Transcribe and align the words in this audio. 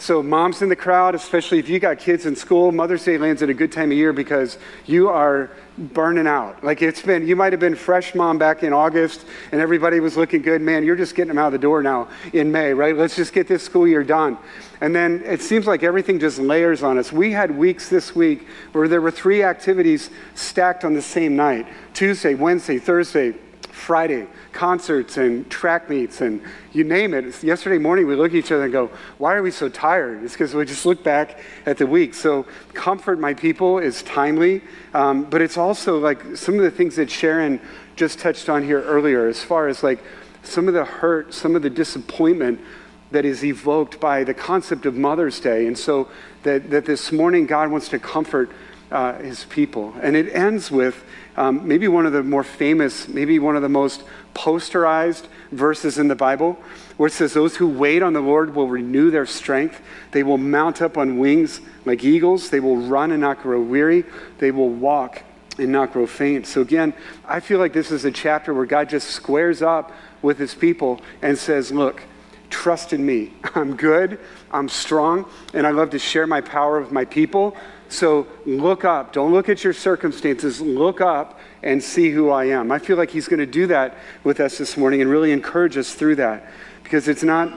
So, 0.00 0.22
moms 0.22 0.62
in 0.62 0.68
the 0.68 0.76
crowd, 0.76 1.16
especially 1.16 1.58
if 1.58 1.68
you 1.68 1.80
got 1.80 1.98
kids 1.98 2.24
in 2.24 2.36
school, 2.36 2.70
Mother's 2.70 3.04
Day 3.04 3.18
lands 3.18 3.42
at 3.42 3.50
a 3.50 3.54
good 3.54 3.72
time 3.72 3.90
of 3.90 3.96
year 3.96 4.12
because 4.12 4.56
you 4.86 5.08
are 5.08 5.50
burning 5.76 6.26
out. 6.26 6.62
Like 6.62 6.82
it's 6.82 7.02
been, 7.02 7.26
you 7.26 7.34
might 7.36 7.52
have 7.52 7.60
been 7.60 7.74
fresh 7.74 8.14
mom 8.14 8.38
back 8.38 8.62
in 8.62 8.72
August 8.72 9.24
and 9.52 9.60
everybody 9.60 10.00
was 10.00 10.16
looking 10.16 10.42
good. 10.42 10.60
Man, 10.60 10.84
you're 10.84 10.96
just 10.96 11.14
getting 11.14 11.28
them 11.28 11.38
out 11.38 11.46
of 11.46 11.52
the 11.52 11.58
door 11.58 11.82
now 11.82 12.08
in 12.32 12.50
May, 12.50 12.72
right? 12.72 12.96
Let's 12.96 13.16
just 13.16 13.32
get 13.32 13.48
this 13.48 13.62
school 13.62 13.86
year 13.86 14.04
done. 14.04 14.38
And 14.80 14.94
then 14.94 15.22
it 15.24 15.40
seems 15.40 15.66
like 15.66 15.82
everything 15.82 16.18
just 16.18 16.38
layers 16.38 16.82
on 16.82 16.98
us. 16.98 17.12
We 17.12 17.32
had 17.32 17.56
weeks 17.56 17.88
this 17.88 18.14
week 18.14 18.46
where 18.72 18.88
there 18.88 19.00
were 19.00 19.10
three 19.10 19.42
activities 19.42 20.10
stacked 20.34 20.84
on 20.84 20.94
the 20.94 21.02
same 21.02 21.36
night 21.36 21.66
Tuesday, 21.92 22.34
Wednesday, 22.34 22.78
Thursday, 22.78 23.34
Friday, 23.78 24.26
concerts 24.52 25.16
and 25.16 25.48
track 25.50 25.88
meets 25.88 26.20
and 26.20 26.42
you 26.72 26.84
name 26.84 27.14
it. 27.14 27.42
Yesterday 27.42 27.78
morning, 27.78 28.06
we 28.06 28.16
look 28.16 28.32
at 28.32 28.36
each 28.36 28.52
other 28.52 28.64
and 28.64 28.72
go, 28.72 28.90
Why 29.18 29.34
are 29.34 29.42
we 29.42 29.50
so 29.50 29.68
tired? 29.68 30.22
It's 30.24 30.34
because 30.34 30.54
we 30.54 30.64
just 30.66 30.84
look 30.84 31.02
back 31.02 31.38
at 31.64 31.78
the 31.78 31.86
week. 31.86 32.14
So, 32.14 32.44
comfort 32.74 33.18
my 33.18 33.34
people 33.34 33.78
is 33.78 34.02
timely, 34.02 34.62
um, 34.92 35.24
but 35.24 35.40
it's 35.40 35.56
also 35.56 35.98
like 35.98 36.36
some 36.36 36.56
of 36.56 36.62
the 36.62 36.70
things 36.70 36.96
that 36.96 37.10
Sharon 37.10 37.60
just 37.96 38.18
touched 38.18 38.48
on 38.48 38.62
here 38.62 38.82
earlier, 38.82 39.28
as 39.28 39.42
far 39.42 39.68
as 39.68 39.82
like 39.82 40.02
some 40.42 40.68
of 40.68 40.74
the 40.74 40.84
hurt, 40.84 41.32
some 41.32 41.56
of 41.56 41.62
the 41.62 41.70
disappointment 41.70 42.60
that 43.10 43.24
is 43.24 43.44
evoked 43.44 44.00
by 44.00 44.24
the 44.24 44.34
concept 44.34 44.84
of 44.84 44.94
Mother's 44.96 45.40
Day. 45.40 45.66
And 45.66 45.78
so, 45.78 46.08
that, 46.42 46.70
that 46.70 46.84
this 46.84 47.12
morning, 47.12 47.46
God 47.46 47.70
wants 47.70 47.88
to 47.90 47.98
comfort 47.98 48.50
uh, 48.90 49.18
his 49.18 49.44
people. 49.44 49.94
And 50.00 50.16
it 50.16 50.34
ends 50.34 50.70
with 50.70 51.04
um, 51.38 51.68
maybe 51.68 51.86
one 51.86 52.04
of 52.04 52.12
the 52.12 52.24
more 52.24 52.42
famous, 52.42 53.06
maybe 53.06 53.38
one 53.38 53.54
of 53.54 53.62
the 53.62 53.68
most 53.68 54.02
posterized 54.34 55.26
verses 55.52 55.96
in 55.96 56.08
the 56.08 56.16
Bible, 56.16 56.58
where 56.96 57.06
it 57.06 57.12
says, 57.12 57.32
Those 57.32 57.56
who 57.56 57.68
wait 57.68 58.02
on 58.02 58.12
the 58.12 58.20
Lord 58.20 58.56
will 58.56 58.68
renew 58.68 59.12
their 59.12 59.24
strength. 59.24 59.80
They 60.10 60.24
will 60.24 60.36
mount 60.36 60.82
up 60.82 60.98
on 60.98 61.18
wings 61.18 61.60
like 61.84 62.02
eagles. 62.02 62.50
They 62.50 62.58
will 62.58 62.76
run 62.76 63.12
and 63.12 63.20
not 63.20 63.40
grow 63.40 63.60
weary. 63.60 64.04
They 64.38 64.50
will 64.50 64.68
walk 64.68 65.22
and 65.58 65.70
not 65.70 65.92
grow 65.92 66.08
faint. 66.08 66.44
So, 66.48 66.60
again, 66.60 66.92
I 67.24 67.38
feel 67.38 67.60
like 67.60 67.72
this 67.72 67.92
is 67.92 68.04
a 68.04 68.10
chapter 68.10 68.52
where 68.52 68.66
God 68.66 68.88
just 68.88 69.10
squares 69.10 69.62
up 69.62 69.92
with 70.22 70.38
his 70.38 70.56
people 70.56 71.00
and 71.22 71.38
says, 71.38 71.70
Look, 71.70 72.02
trust 72.50 72.92
in 72.92 73.06
me. 73.06 73.34
I'm 73.54 73.76
good, 73.76 74.18
I'm 74.50 74.68
strong, 74.68 75.24
and 75.54 75.68
I 75.68 75.70
love 75.70 75.90
to 75.90 76.00
share 76.00 76.26
my 76.26 76.40
power 76.40 76.80
with 76.80 76.90
my 76.90 77.04
people. 77.04 77.56
So 77.88 78.26
look 78.44 78.84
up. 78.84 79.12
Don't 79.12 79.32
look 79.32 79.48
at 79.48 79.64
your 79.64 79.72
circumstances. 79.72 80.60
Look 80.60 81.00
up 81.00 81.38
and 81.62 81.82
see 81.82 82.10
who 82.10 82.30
I 82.30 82.46
am. 82.46 82.70
I 82.70 82.78
feel 82.78 82.96
like 82.96 83.10
He's 83.10 83.28
going 83.28 83.40
to 83.40 83.46
do 83.46 83.66
that 83.68 83.96
with 84.24 84.40
us 84.40 84.58
this 84.58 84.76
morning 84.76 85.00
and 85.00 85.10
really 85.10 85.32
encourage 85.32 85.76
us 85.76 85.94
through 85.94 86.16
that 86.16 86.50
because 86.82 87.08
it's 87.08 87.22
not, 87.22 87.52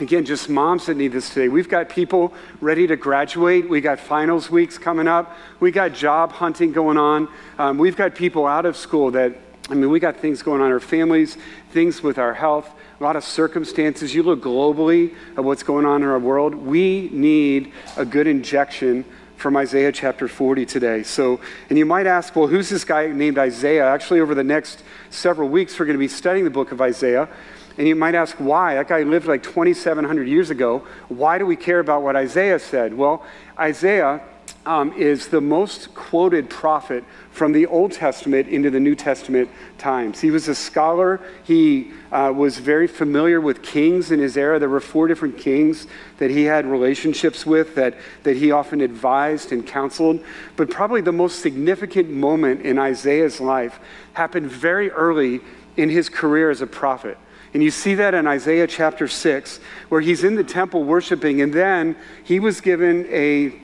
again, 0.00 0.24
just 0.24 0.48
moms 0.48 0.86
that 0.86 0.96
need 0.96 1.12
this 1.12 1.28
today. 1.28 1.48
We've 1.48 1.68
got 1.68 1.88
people 1.88 2.32
ready 2.60 2.86
to 2.86 2.96
graduate. 2.96 3.68
We 3.68 3.80
got 3.80 3.98
finals 3.98 4.50
weeks 4.50 4.78
coming 4.78 5.08
up. 5.08 5.36
We 5.60 5.70
got 5.70 5.92
job 5.92 6.32
hunting 6.32 6.72
going 6.72 6.98
on. 6.98 7.28
Um, 7.58 7.78
we've 7.78 7.96
got 7.96 8.14
people 8.14 8.46
out 8.46 8.66
of 8.66 8.76
school 8.76 9.10
that, 9.12 9.36
I 9.70 9.74
mean, 9.74 9.90
we 9.90 9.98
got 9.98 10.16
things 10.16 10.42
going 10.42 10.60
on 10.60 10.68
in 10.68 10.72
our 10.72 10.80
families, 10.80 11.36
things 11.72 12.02
with 12.02 12.18
our 12.18 12.34
health 12.34 12.70
a 13.00 13.02
lot 13.02 13.16
of 13.16 13.24
circumstances. 13.24 14.14
You 14.14 14.22
look 14.22 14.40
globally 14.40 15.14
at 15.36 15.42
what's 15.44 15.62
going 15.62 15.84
on 15.84 16.02
in 16.02 16.08
our 16.08 16.18
world. 16.18 16.54
We 16.54 17.10
need 17.12 17.72
a 17.96 18.04
good 18.04 18.26
injection 18.26 19.04
from 19.44 19.58
Isaiah 19.58 19.92
chapter 19.92 20.26
40 20.26 20.64
today. 20.64 21.02
So, 21.02 21.38
and 21.68 21.76
you 21.76 21.84
might 21.84 22.06
ask, 22.06 22.34
well, 22.34 22.46
who's 22.46 22.70
this 22.70 22.82
guy 22.82 23.08
named 23.08 23.36
Isaiah? 23.36 23.84
Actually, 23.84 24.20
over 24.20 24.34
the 24.34 24.42
next 24.42 24.82
several 25.10 25.50
weeks, 25.50 25.78
we're 25.78 25.84
going 25.84 25.98
to 25.98 25.98
be 25.98 26.08
studying 26.08 26.46
the 26.46 26.50
book 26.50 26.72
of 26.72 26.80
Isaiah. 26.80 27.28
And 27.76 27.86
you 27.86 27.94
might 27.94 28.14
ask 28.14 28.36
why. 28.36 28.76
That 28.76 28.88
guy 28.88 29.02
lived 29.02 29.26
like 29.26 29.42
2,700 29.42 30.26
years 30.26 30.48
ago. 30.48 30.86
Why 31.08 31.36
do 31.36 31.44
we 31.44 31.56
care 31.56 31.78
about 31.78 32.02
what 32.02 32.16
Isaiah 32.16 32.58
said? 32.58 32.94
Well, 32.94 33.22
Isaiah 33.58 34.22
um, 34.66 34.92
is 34.94 35.28
the 35.28 35.40
most 35.40 35.94
quoted 35.94 36.48
prophet 36.48 37.04
from 37.30 37.52
the 37.52 37.66
Old 37.66 37.92
Testament 37.92 38.48
into 38.48 38.70
the 38.70 38.80
New 38.80 38.94
Testament 38.94 39.50
times. 39.76 40.20
He 40.20 40.30
was 40.30 40.48
a 40.48 40.54
scholar. 40.54 41.20
He 41.44 41.92
uh, 42.10 42.32
was 42.34 42.58
very 42.58 42.86
familiar 42.86 43.40
with 43.40 43.62
kings 43.62 44.10
in 44.10 44.20
his 44.20 44.36
era. 44.36 44.58
There 44.58 44.68
were 44.68 44.80
four 44.80 45.06
different 45.06 45.36
kings 45.36 45.86
that 46.18 46.30
he 46.30 46.44
had 46.44 46.64
relationships 46.64 47.44
with 47.44 47.74
that, 47.74 47.96
that 48.22 48.36
he 48.36 48.52
often 48.52 48.80
advised 48.80 49.52
and 49.52 49.66
counseled. 49.66 50.24
But 50.56 50.70
probably 50.70 51.00
the 51.00 51.12
most 51.12 51.40
significant 51.40 52.10
moment 52.10 52.62
in 52.62 52.78
Isaiah's 52.78 53.40
life 53.40 53.78
happened 54.14 54.50
very 54.50 54.90
early 54.90 55.40
in 55.76 55.90
his 55.90 56.08
career 56.08 56.50
as 56.50 56.60
a 56.60 56.66
prophet. 56.66 57.18
And 57.52 57.62
you 57.62 57.70
see 57.70 57.94
that 57.94 58.14
in 58.14 58.26
Isaiah 58.26 58.66
chapter 58.66 59.06
6, 59.06 59.60
where 59.88 60.00
he's 60.00 60.24
in 60.24 60.34
the 60.34 60.42
temple 60.42 60.82
worshiping, 60.82 61.40
and 61.40 61.52
then 61.52 61.96
he 62.24 62.40
was 62.40 62.60
given 62.60 63.06
a 63.10 63.60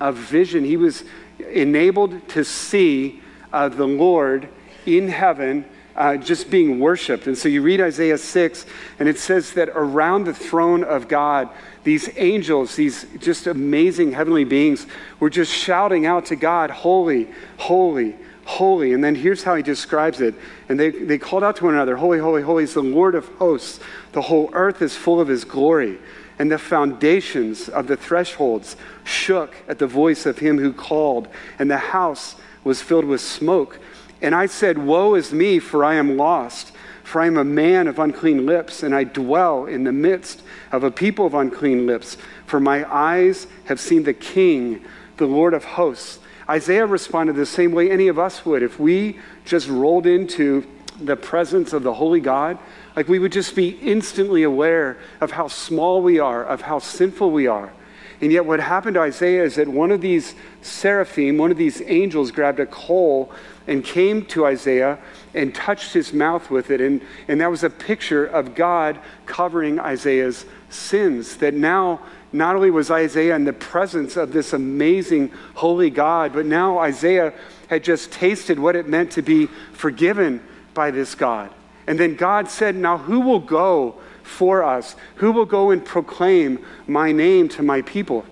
a 0.00 0.12
vision. 0.12 0.64
He 0.64 0.76
was 0.76 1.04
enabled 1.38 2.28
to 2.30 2.44
see 2.44 3.22
uh, 3.52 3.68
the 3.68 3.86
Lord 3.86 4.48
in 4.86 5.08
heaven 5.08 5.64
uh, 5.96 6.16
just 6.16 6.50
being 6.50 6.80
worshiped. 6.80 7.26
And 7.26 7.38
so 7.38 7.48
you 7.48 7.62
read 7.62 7.80
Isaiah 7.80 8.18
6, 8.18 8.66
and 8.98 9.08
it 9.08 9.18
says 9.18 9.52
that 9.52 9.68
around 9.70 10.24
the 10.24 10.34
throne 10.34 10.82
of 10.82 11.08
God, 11.08 11.48
these 11.84 12.10
angels, 12.16 12.74
these 12.74 13.06
just 13.18 13.46
amazing 13.46 14.12
heavenly 14.12 14.44
beings, 14.44 14.86
were 15.20 15.30
just 15.30 15.52
shouting 15.52 16.06
out 16.06 16.26
to 16.26 16.36
God, 16.36 16.70
Holy, 16.70 17.28
holy, 17.58 18.16
holy. 18.44 18.92
And 18.92 19.04
then 19.04 19.14
here's 19.14 19.44
how 19.44 19.54
he 19.54 19.62
describes 19.62 20.20
it. 20.20 20.34
And 20.68 20.80
they, 20.80 20.90
they 20.90 21.18
called 21.18 21.44
out 21.44 21.56
to 21.56 21.64
one 21.64 21.74
another, 21.74 21.96
Holy, 21.96 22.18
holy, 22.18 22.42
holy 22.42 22.64
is 22.64 22.74
the 22.74 22.82
Lord 22.82 23.14
of 23.14 23.26
hosts. 23.36 23.78
The 24.12 24.22
whole 24.22 24.50
earth 24.52 24.82
is 24.82 24.96
full 24.96 25.20
of 25.20 25.28
his 25.28 25.44
glory 25.44 25.98
and 26.38 26.50
the 26.50 26.58
foundations 26.58 27.68
of 27.68 27.86
the 27.86 27.96
thresholds 27.96 28.76
shook 29.04 29.54
at 29.68 29.78
the 29.78 29.86
voice 29.86 30.26
of 30.26 30.38
him 30.38 30.58
who 30.58 30.72
called, 30.72 31.28
and 31.58 31.70
the 31.70 31.78
house 31.78 32.36
was 32.64 32.82
filled 32.82 33.04
with 33.04 33.20
smoke. 33.20 33.78
And 34.20 34.34
I 34.34 34.46
said, 34.46 34.78
Woe 34.78 35.14
is 35.14 35.32
me, 35.32 35.58
for 35.58 35.84
I 35.84 35.94
am 35.94 36.16
lost, 36.16 36.72
for 37.02 37.20
I 37.20 37.26
am 37.26 37.36
a 37.36 37.44
man 37.44 37.86
of 37.86 37.98
unclean 37.98 38.46
lips, 38.46 38.82
and 38.82 38.94
I 38.94 39.04
dwell 39.04 39.66
in 39.66 39.84
the 39.84 39.92
midst 39.92 40.42
of 40.72 40.82
a 40.82 40.90
people 40.90 41.26
of 41.26 41.34
unclean 41.34 41.86
lips, 41.86 42.16
for 42.46 42.58
my 42.58 42.90
eyes 42.92 43.46
have 43.66 43.78
seen 43.78 44.02
the 44.02 44.14
King, 44.14 44.84
the 45.18 45.26
Lord 45.26 45.54
of 45.54 45.64
hosts. 45.64 46.18
Isaiah 46.48 46.86
responded 46.86 47.36
the 47.36 47.46
same 47.46 47.72
way 47.72 47.90
any 47.90 48.08
of 48.08 48.18
us 48.18 48.44
would. 48.44 48.62
If 48.62 48.78
we 48.80 49.18
just 49.44 49.68
rolled 49.68 50.06
into 50.06 50.66
the 51.00 51.16
presence 51.16 51.72
of 51.72 51.82
the 51.82 51.94
Holy 51.94 52.20
God, 52.20 52.58
like 52.96 53.08
we 53.08 53.18
would 53.18 53.32
just 53.32 53.56
be 53.56 53.70
instantly 53.70 54.42
aware 54.42 54.98
of 55.20 55.32
how 55.32 55.48
small 55.48 56.02
we 56.02 56.18
are, 56.18 56.44
of 56.44 56.62
how 56.62 56.78
sinful 56.78 57.30
we 57.30 57.46
are. 57.46 57.72
And 58.20 58.32
yet, 58.32 58.46
what 58.46 58.60
happened 58.60 58.94
to 58.94 59.00
Isaiah 59.00 59.42
is 59.42 59.56
that 59.56 59.68
one 59.68 59.90
of 59.90 60.00
these 60.00 60.34
seraphim, 60.62 61.36
one 61.36 61.50
of 61.50 61.56
these 61.56 61.82
angels, 61.82 62.30
grabbed 62.30 62.60
a 62.60 62.66
coal 62.66 63.32
and 63.66 63.84
came 63.84 64.24
to 64.26 64.46
Isaiah 64.46 64.98
and 65.34 65.54
touched 65.54 65.92
his 65.92 66.12
mouth 66.12 66.48
with 66.48 66.70
it. 66.70 66.80
And, 66.80 67.02
and 67.28 67.40
that 67.40 67.50
was 67.50 67.64
a 67.64 67.70
picture 67.70 68.24
of 68.24 68.54
God 68.54 68.98
covering 69.26 69.80
Isaiah's 69.80 70.46
sins. 70.70 71.36
That 71.38 71.54
now, 71.54 72.00
not 72.32 72.54
only 72.54 72.70
was 72.70 72.90
Isaiah 72.90 73.34
in 73.34 73.44
the 73.44 73.52
presence 73.52 74.16
of 74.16 74.32
this 74.32 74.52
amazing 74.52 75.32
holy 75.54 75.90
God, 75.90 76.32
but 76.32 76.46
now 76.46 76.78
Isaiah 76.78 77.32
had 77.68 77.82
just 77.82 78.12
tasted 78.12 78.58
what 78.58 78.76
it 78.76 78.88
meant 78.88 79.10
to 79.12 79.22
be 79.22 79.46
forgiven 79.72 80.40
by 80.74 80.90
this 80.90 81.14
God. 81.14 81.50
And 81.86 81.98
then 81.98 82.16
God 82.16 82.48
said, 82.48 82.76
Now 82.76 82.98
who 82.98 83.20
will 83.20 83.40
go 83.40 83.96
for 84.22 84.62
us? 84.62 84.96
Who 85.16 85.32
will 85.32 85.44
go 85.44 85.70
and 85.70 85.84
proclaim 85.84 86.64
my 86.86 87.12
name 87.12 87.48
to 87.50 87.62
my 87.62 87.82
people? 87.82 88.24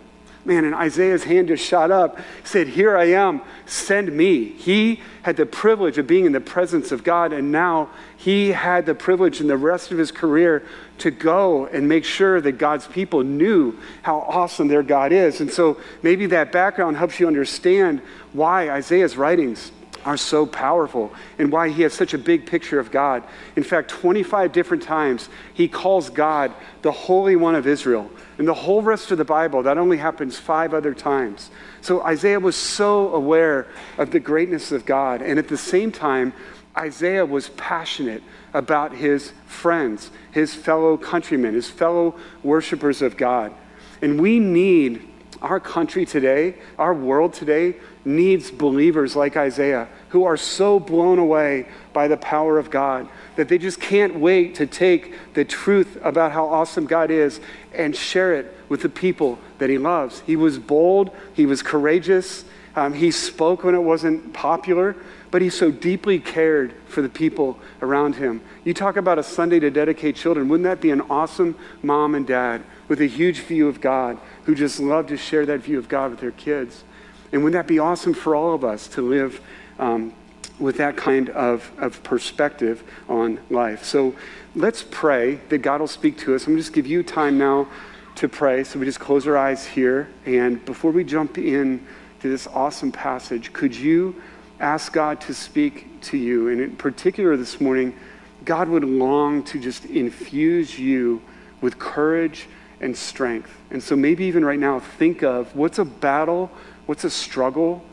Man, 0.45 0.65
and 0.65 0.75
Isaiah's 0.75 1.23
hand 1.23 1.49
just 1.49 1.65
shot 1.65 1.93
up, 1.93 2.19
said, 2.43 2.67
Here 2.67 2.97
I 2.97 3.11
am, 3.11 3.43
send 3.65 4.13
me. 4.13 4.47
He 4.47 5.01
had 5.23 5.37
the 5.37 5.47
privilege 5.47 5.99
of 5.99 6.09
being 6.09 6.25
in 6.25 6.33
the 6.33 6.41
presence 6.41 6.91
of 6.91 7.05
God, 7.05 7.33
and 7.33 7.53
now 7.53 7.91
he 8.17 8.49
had 8.49 8.85
the 8.85 8.95
privilege 8.95 9.41
in 9.41 9.47
the 9.47 9.57
rest 9.57 9.93
of 9.93 9.99
his 9.99 10.11
career 10.11 10.67
to 10.99 11.13
go 11.13 11.67
and 11.67 11.89
make 11.89 12.05
sure 12.05 12.41
that 12.41 12.53
God's 12.53 12.89
people 12.89 13.23
knew 13.23 13.79
how 14.03 14.19
awesome 14.19 14.67
their 14.67 14.83
God 14.83 15.13
is. 15.13 15.41
And 15.41 15.49
so 15.49 15.81
maybe 16.03 16.27
that 16.27 16.51
background 16.51 16.97
helps 16.97 17.21
you 17.21 17.29
understand 17.29 18.03
why 18.33 18.69
Isaiah's 18.69 19.17
writings 19.17 19.71
are 20.05 20.17
so 20.17 20.47
powerful 20.47 21.13
and 21.39 21.53
why 21.53 21.69
he 21.69 21.83
has 21.83 21.93
such 21.93 22.15
a 22.15 22.19
big 22.19 22.47
picture 22.47 22.79
of 22.79 22.91
God. 22.91 23.23
In 23.57 23.63
fact, 23.63 23.91
25 23.91 24.53
different 24.53 24.83
times 24.83 25.29
he 25.55 25.69
calls 25.69 26.11
God 26.11 26.53
the 26.83 26.93
Holy 26.93 27.37
One 27.37 27.55
of 27.55 27.67
Israel. 27.67 28.11
In 28.39 28.45
the 28.45 28.55
whole 28.55 28.83
rest 28.83 29.11
of 29.11 29.19
the 29.19 29.25
Bible, 29.25 29.63
that 29.63 29.79
only 29.79 29.99
happens 29.99 30.39
five 30.39 30.75
other 30.75 30.95
times. 30.95 31.51
So 31.81 32.03
Isaiah 32.03 32.41
was 32.41 32.57
so 32.57 33.15
aware 33.15 33.67
of 33.99 34.11
the 34.11 34.21
greatness 34.21 34.73
of 34.73 34.85
God. 34.87 35.23
And 35.23 35.39
at 35.39 35.49
the 35.49 35.59
same 35.59 35.93
time, 35.93 36.33
Isaiah 36.77 37.27
was 37.27 37.51
passionate 37.51 38.23
about 38.55 38.95
his 38.95 39.33
friends, 39.47 40.11
his 40.31 40.55
fellow 40.55 40.97
countrymen, 40.97 41.55
his 41.55 41.69
fellow 41.69 42.15
worshipers 42.43 43.03
of 43.03 43.17
God. 43.17 43.53
And 44.01 44.21
we 44.21 44.39
need 44.39 45.09
our 45.43 45.61
country 45.61 46.07
today, 46.07 46.55
our 46.79 46.95
world 46.95 47.35
today, 47.35 47.77
needs 48.05 48.51
believers 48.51 49.15
like 49.15 49.37
Isaiah 49.37 49.89
who 50.09 50.25
are 50.25 50.37
so 50.37 50.81
blown 50.81 51.19
away 51.19 51.67
by 51.93 52.09
the 52.09 52.17
power 52.17 52.59
of 52.59 52.71
God 52.71 53.09
that 53.37 53.49
they 53.49 53.59
just 53.59 53.81
can't 53.81 54.17
wait 54.17 54.57
to 54.57 54.67
take 54.67 55.15
the 55.35 55.45
truth 55.45 55.99
about 56.03 56.33
how 56.33 56.47
awesome 56.47 56.87
God 56.87 57.11
is 57.11 57.41
and 57.73 57.95
share 57.97 58.35
it 58.35 58.55
with 58.69 58.83
the 58.83 58.89
people 58.89 59.39
that 59.59 59.71
he 59.71 59.79
loves. 59.79 60.21
He 60.27 60.37
was 60.37 60.59
bold, 60.59 61.11
he 61.33 61.47
was 61.47 61.63
courageous, 61.63 62.45
um, 62.75 62.95
he 62.95 63.11
spoke 63.11 63.65
when 63.65 63.75
it 63.75 63.83
wasn't 63.83 64.33
popular, 64.33 64.97
but 65.31 65.43
he 65.43 65.51
so 65.51 65.71
deeply 65.71 66.19
cared 66.19 66.75
for 66.87 67.03
the 67.03 67.09
people 67.09 67.59
around 67.81 68.17
him. 68.17 68.41
You 68.65 68.75
talk 68.75 68.97
about 68.97 69.19
a 69.19 69.23
Sunday 69.23 69.61
to 69.61 69.71
dedicate 69.71 70.17
children. 70.17 70.49
Wouldn't 70.49 70.65
that 70.65 70.81
be 70.81 70.91
an 70.91 71.03
awesome 71.03 71.57
mom 71.83 72.15
and 72.15 72.27
dad 72.27 72.63
with 72.89 73.01
a 73.01 73.07
huge 73.07 73.41
view 73.41 73.69
of 73.69 73.81
God 73.81 74.19
who 74.45 74.55
just 74.55 74.81
love 74.81 75.07
to 75.09 75.17
share 75.17 75.47
that 75.47 75.61
view 75.61 75.79
of 75.79 75.89
God 75.89 76.11
with 76.11 76.21
their 76.21 76.33
kids? 76.33 76.85
And 77.33 77.43
wouldn't 77.43 77.59
that 77.59 77.67
be 77.67 77.79
awesome 77.79 78.13
for 78.15 78.35
all 78.35 78.55
of 78.55 78.65
us 78.65 78.87
to 78.89 79.03
live 79.03 79.41
um, 79.79 80.13
with 80.59 80.77
that 80.77 80.97
kind 80.97 81.31
of, 81.31 81.71
of 81.79 82.03
perspective 82.03 82.85
on 83.09 83.41
life? 83.49 83.85
So 83.85 84.15
let's 84.55 84.83
pray 84.83 85.37
that 85.49 85.59
God 85.59 85.81
will 85.81 85.89
speak 85.89 86.19
to 86.19 86.35
us. 86.35 86.43
I'm 86.43 86.53
going 86.53 86.59
to 86.59 86.63
just 86.63 86.75
give 86.75 86.87
you 86.87 87.03
time 87.03 87.39
now 87.39 87.69
to 88.17 88.29
pray. 88.29 88.65
So 88.65 88.79
we 88.79 88.85
just 88.85 89.01
close 89.01 89.27
our 89.27 89.39
eyes 89.39 89.67
here. 89.67 90.09
And 90.27 90.63
before 90.65 90.91
we 90.91 91.05
jump 91.05 91.39
in 91.39 91.85
to 92.21 92.29
this 92.29 92.47
awesome 92.47 92.93
passage, 92.93 93.53
could 93.53 93.75
you 93.75 94.21
ask 94.61 94.93
God 94.93 95.21
to 95.23 95.35
speak 95.35 96.01
to 96.03 96.19
you? 96.19 96.49
And 96.49 96.61
in 96.61 96.77
particular 96.77 97.37
this 97.37 97.61
morning, 97.61 97.97
God 98.45 98.69
would 98.69 98.85
long 98.85 99.43
to 99.45 99.59
just 99.59 99.87
infuse 99.87 100.79
you 100.79 101.23
with 101.61 101.79
courage 101.79 102.47
and 102.81 102.97
strength. 102.97 103.51
And 103.71 103.83
so 103.83 103.97
maybe 103.97 104.25
even 104.25 104.45
right 104.45 104.59
now, 104.59 104.81
think 104.81 105.23
of 105.23 105.55
what's 105.57 105.79
a 105.79 105.85
battle 105.85 106.51
What's 106.87 107.05
a 107.05 107.11
struggle? 107.11 107.85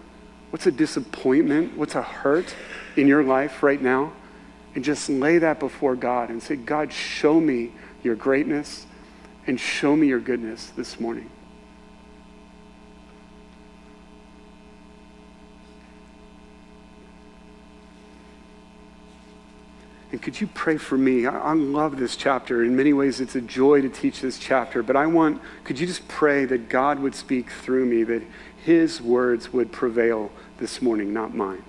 What's 0.50 0.65
a 0.65 0.71
disappointment? 0.71 1.77
What's 1.77 1.95
a 1.95 2.01
hurt 2.01 2.56
in 2.95 3.07
your 3.07 3.24
life 3.24 3.62
right 3.62 3.81
now? 3.81 4.13
And 4.75 4.83
just 4.83 5.09
lay 5.09 5.38
that 5.39 5.59
before 5.59 5.95
God 5.95 6.30
and 6.30 6.41
say, 6.41 6.56
God, 6.56 6.91
show 6.91 7.39
me 7.39 7.71
your 8.03 8.15
greatness 8.15 8.86
and 9.47 9.59
show 9.59 9.95
me 9.95 10.07
your 10.07 10.19
goodness 10.19 10.71
this 10.75 11.00
morning. 11.00 11.30
And 20.12 20.19
could 20.21 20.41
you 20.41 20.47
pray 20.47 20.77
for 20.77 20.97
me? 20.97 21.27
I, 21.27 21.38
I, 21.38 21.53
love 21.53 21.97
this 21.97 22.15
chapter. 22.15 22.63
In 22.63 22.75
many 22.75 22.94
ways, 22.94 23.21
it's 23.21 23.36
a 23.36 23.41
joy 23.41 23.81
to 23.81 23.89
teach 23.89 24.21
this 24.21 24.39
chapter. 24.39 24.81
But 24.81 24.95
I 24.95 25.06
want, 25.06 25.39
could 25.63 25.80
you 25.80 25.86
just 25.86 26.07
pray 26.07 26.45
that 26.45 26.68
God 26.68 27.00
would 27.00 27.13
speak 27.13 27.51
through 27.51 27.86
me, 27.86 28.03
that 28.03 28.24
his 28.63 29.01
words 29.01 29.51
would 29.53 29.71
prevail 29.71 30.31
this 30.57 30.81
morning, 30.81 31.13
not 31.13 31.33
mine. 31.33 31.63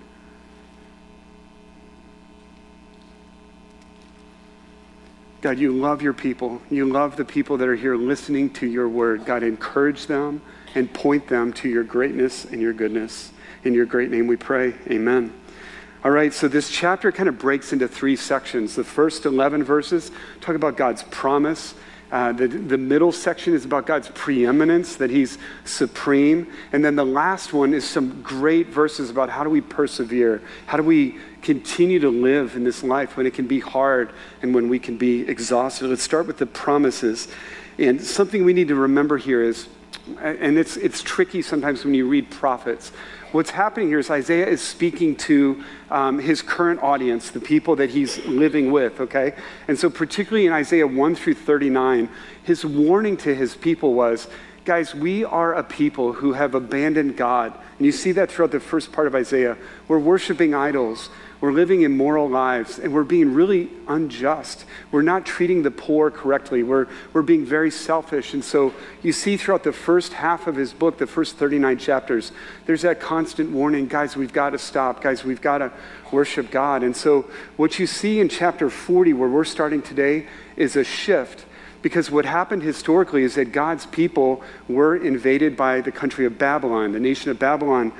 God, 5.40 5.58
you 5.58 5.72
love 5.72 6.02
your 6.02 6.12
people. 6.12 6.60
You 6.70 6.84
love 6.84 7.16
the 7.16 7.24
people 7.24 7.56
that 7.58 7.68
are 7.68 7.76
here 7.76 7.96
listening 7.96 8.50
to 8.54 8.66
your 8.66 8.88
word. 8.88 9.24
God, 9.24 9.42
encourage 9.42 10.06
them 10.06 10.42
and 10.74 10.92
point 10.92 11.28
them 11.28 11.52
to 11.54 11.68
your 11.68 11.82
greatness 11.82 12.44
and 12.44 12.60
your 12.60 12.74
goodness. 12.74 13.32
In 13.64 13.72
your 13.72 13.86
great 13.86 14.10
name 14.10 14.26
we 14.26 14.36
pray. 14.36 14.74
Amen. 14.88 15.32
All 16.04 16.10
right, 16.10 16.32
so 16.32 16.48
this 16.48 16.70
chapter 16.70 17.12
kind 17.12 17.28
of 17.28 17.38
breaks 17.38 17.72
into 17.72 17.86
three 17.86 18.16
sections. 18.16 18.74
The 18.74 18.84
first 18.84 19.26
11 19.26 19.64
verses 19.64 20.10
talk 20.40 20.54
about 20.54 20.76
God's 20.76 21.02
promise 21.04 21.74
uh, 22.10 22.32
the, 22.32 22.48
the 22.48 22.78
middle 22.78 23.12
section 23.12 23.54
is 23.54 23.64
about 23.64 23.86
God's 23.86 24.08
preeminence, 24.08 24.96
that 24.96 25.10
He's 25.10 25.38
supreme. 25.64 26.50
And 26.72 26.84
then 26.84 26.96
the 26.96 27.04
last 27.04 27.52
one 27.52 27.72
is 27.72 27.88
some 27.88 28.22
great 28.22 28.68
verses 28.68 29.10
about 29.10 29.30
how 29.30 29.44
do 29.44 29.50
we 29.50 29.60
persevere? 29.60 30.42
How 30.66 30.76
do 30.76 30.82
we 30.82 31.18
continue 31.42 32.00
to 32.00 32.10
live 32.10 32.56
in 32.56 32.64
this 32.64 32.82
life 32.82 33.16
when 33.16 33.26
it 33.26 33.34
can 33.34 33.46
be 33.46 33.60
hard 33.60 34.12
and 34.42 34.54
when 34.54 34.68
we 34.68 34.78
can 34.78 34.96
be 34.96 35.20
exhausted? 35.28 35.88
Let's 35.88 36.02
start 36.02 36.26
with 36.26 36.38
the 36.38 36.46
promises. 36.46 37.28
And 37.78 38.00
something 38.00 38.44
we 38.44 38.52
need 38.52 38.68
to 38.68 38.74
remember 38.74 39.16
here 39.16 39.42
is, 39.42 39.68
and 40.20 40.58
it's, 40.58 40.76
it's 40.76 41.02
tricky 41.02 41.42
sometimes 41.42 41.84
when 41.84 41.94
you 41.94 42.08
read 42.08 42.30
prophets, 42.30 42.92
what's 43.32 43.50
happening 43.50 43.88
here 43.88 43.98
is 43.98 44.10
Isaiah 44.10 44.46
is 44.46 44.60
speaking 44.60 45.16
to 45.16 45.64
um, 45.90 46.18
his 46.18 46.42
current 46.42 46.82
audience, 46.82 47.30
the 47.30 47.40
people 47.40 47.76
that 47.76 47.90
he's 47.90 48.24
living 48.26 48.70
with, 48.72 49.00
okay? 49.00 49.34
And 49.68 49.78
so, 49.78 49.90
particularly 49.90 50.46
in 50.46 50.52
Isaiah 50.52 50.86
1 50.86 51.14
through 51.14 51.34
39, 51.34 52.08
his 52.42 52.64
warning 52.64 53.16
to 53.18 53.34
his 53.34 53.54
people 53.56 53.94
was 53.94 54.28
guys, 54.64 54.94
we 54.94 55.24
are 55.24 55.54
a 55.54 55.64
people 55.64 56.12
who 56.12 56.32
have 56.32 56.54
abandoned 56.54 57.16
God. 57.16 57.52
And 57.78 57.86
you 57.86 57.92
see 57.92 58.12
that 58.12 58.30
throughout 58.30 58.52
the 58.52 58.60
first 58.60 58.92
part 58.92 59.06
of 59.06 59.14
Isaiah. 59.14 59.56
We're 59.88 59.98
worshiping 59.98 60.54
idols. 60.54 61.10
We're 61.40 61.52
living 61.52 61.82
immoral 61.82 62.28
lives 62.28 62.78
and 62.78 62.92
we're 62.92 63.02
being 63.02 63.32
really 63.32 63.70
unjust. 63.88 64.66
We're 64.92 65.00
not 65.00 65.24
treating 65.24 65.62
the 65.62 65.70
poor 65.70 66.10
correctly. 66.10 66.62
We're, 66.62 66.86
we're 67.14 67.22
being 67.22 67.46
very 67.46 67.70
selfish. 67.70 68.34
And 68.34 68.44
so 68.44 68.74
you 69.02 69.12
see 69.12 69.38
throughout 69.38 69.64
the 69.64 69.72
first 69.72 70.12
half 70.12 70.46
of 70.46 70.56
his 70.56 70.74
book, 70.74 70.98
the 70.98 71.06
first 71.06 71.36
39 71.36 71.78
chapters, 71.78 72.32
there's 72.66 72.82
that 72.82 73.00
constant 73.00 73.52
warning 73.52 73.88
guys, 73.88 74.16
we've 74.16 74.34
got 74.34 74.50
to 74.50 74.58
stop. 74.58 75.00
Guys, 75.00 75.24
we've 75.24 75.40
got 75.40 75.58
to 75.58 75.72
worship 76.12 76.50
God. 76.50 76.82
And 76.82 76.94
so 76.94 77.30
what 77.56 77.78
you 77.78 77.86
see 77.86 78.20
in 78.20 78.28
chapter 78.28 78.68
40, 78.68 79.14
where 79.14 79.28
we're 79.28 79.44
starting 79.44 79.80
today, 79.80 80.26
is 80.56 80.76
a 80.76 80.84
shift. 80.84 81.46
Because 81.80 82.10
what 82.10 82.26
happened 82.26 82.62
historically 82.62 83.22
is 83.22 83.36
that 83.36 83.52
God's 83.52 83.86
people 83.86 84.42
were 84.68 84.94
invaded 84.94 85.56
by 85.56 85.80
the 85.80 85.90
country 85.90 86.26
of 86.26 86.36
Babylon. 86.36 86.92
The 86.92 87.00
nation 87.00 87.30
of 87.30 87.38
Babylon 87.38 87.92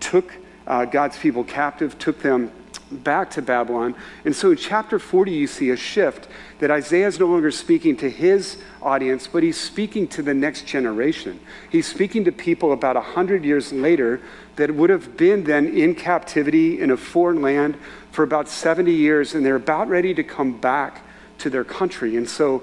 took 0.00 0.34
uh, 0.66 0.84
God's 0.84 1.16
people 1.16 1.44
captive, 1.44 1.96
took 2.00 2.20
them 2.20 2.50
back 2.90 3.30
to 3.32 3.42
Babylon. 3.42 3.94
And 4.24 4.34
so 4.34 4.50
in 4.50 4.56
chapter 4.56 4.98
40, 4.98 5.32
you 5.32 5.46
see 5.46 5.70
a 5.70 5.76
shift 5.76 6.28
that 6.58 6.70
Isaiah 6.70 7.06
is 7.06 7.18
no 7.18 7.26
longer 7.26 7.50
speaking 7.50 7.96
to 7.98 8.10
his 8.10 8.58
audience, 8.82 9.26
but 9.26 9.42
he's 9.42 9.60
speaking 9.60 10.08
to 10.08 10.22
the 10.22 10.34
next 10.34 10.66
generation. 10.66 11.40
He's 11.70 11.86
speaking 11.86 12.24
to 12.24 12.32
people 12.32 12.72
about 12.72 12.96
100 12.96 13.44
years 13.44 13.72
later 13.72 14.20
that 14.56 14.74
would 14.74 14.90
have 14.90 15.16
been 15.16 15.44
then 15.44 15.66
in 15.66 15.94
captivity 15.94 16.80
in 16.80 16.90
a 16.90 16.96
foreign 16.96 17.42
land 17.42 17.76
for 18.10 18.22
about 18.22 18.48
70 18.48 18.92
years, 18.92 19.34
and 19.34 19.44
they're 19.44 19.56
about 19.56 19.88
ready 19.88 20.14
to 20.14 20.24
come 20.24 20.58
back 20.58 21.02
to 21.38 21.50
their 21.50 21.64
country. 21.64 22.16
And 22.16 22.28
so 22.28 22.62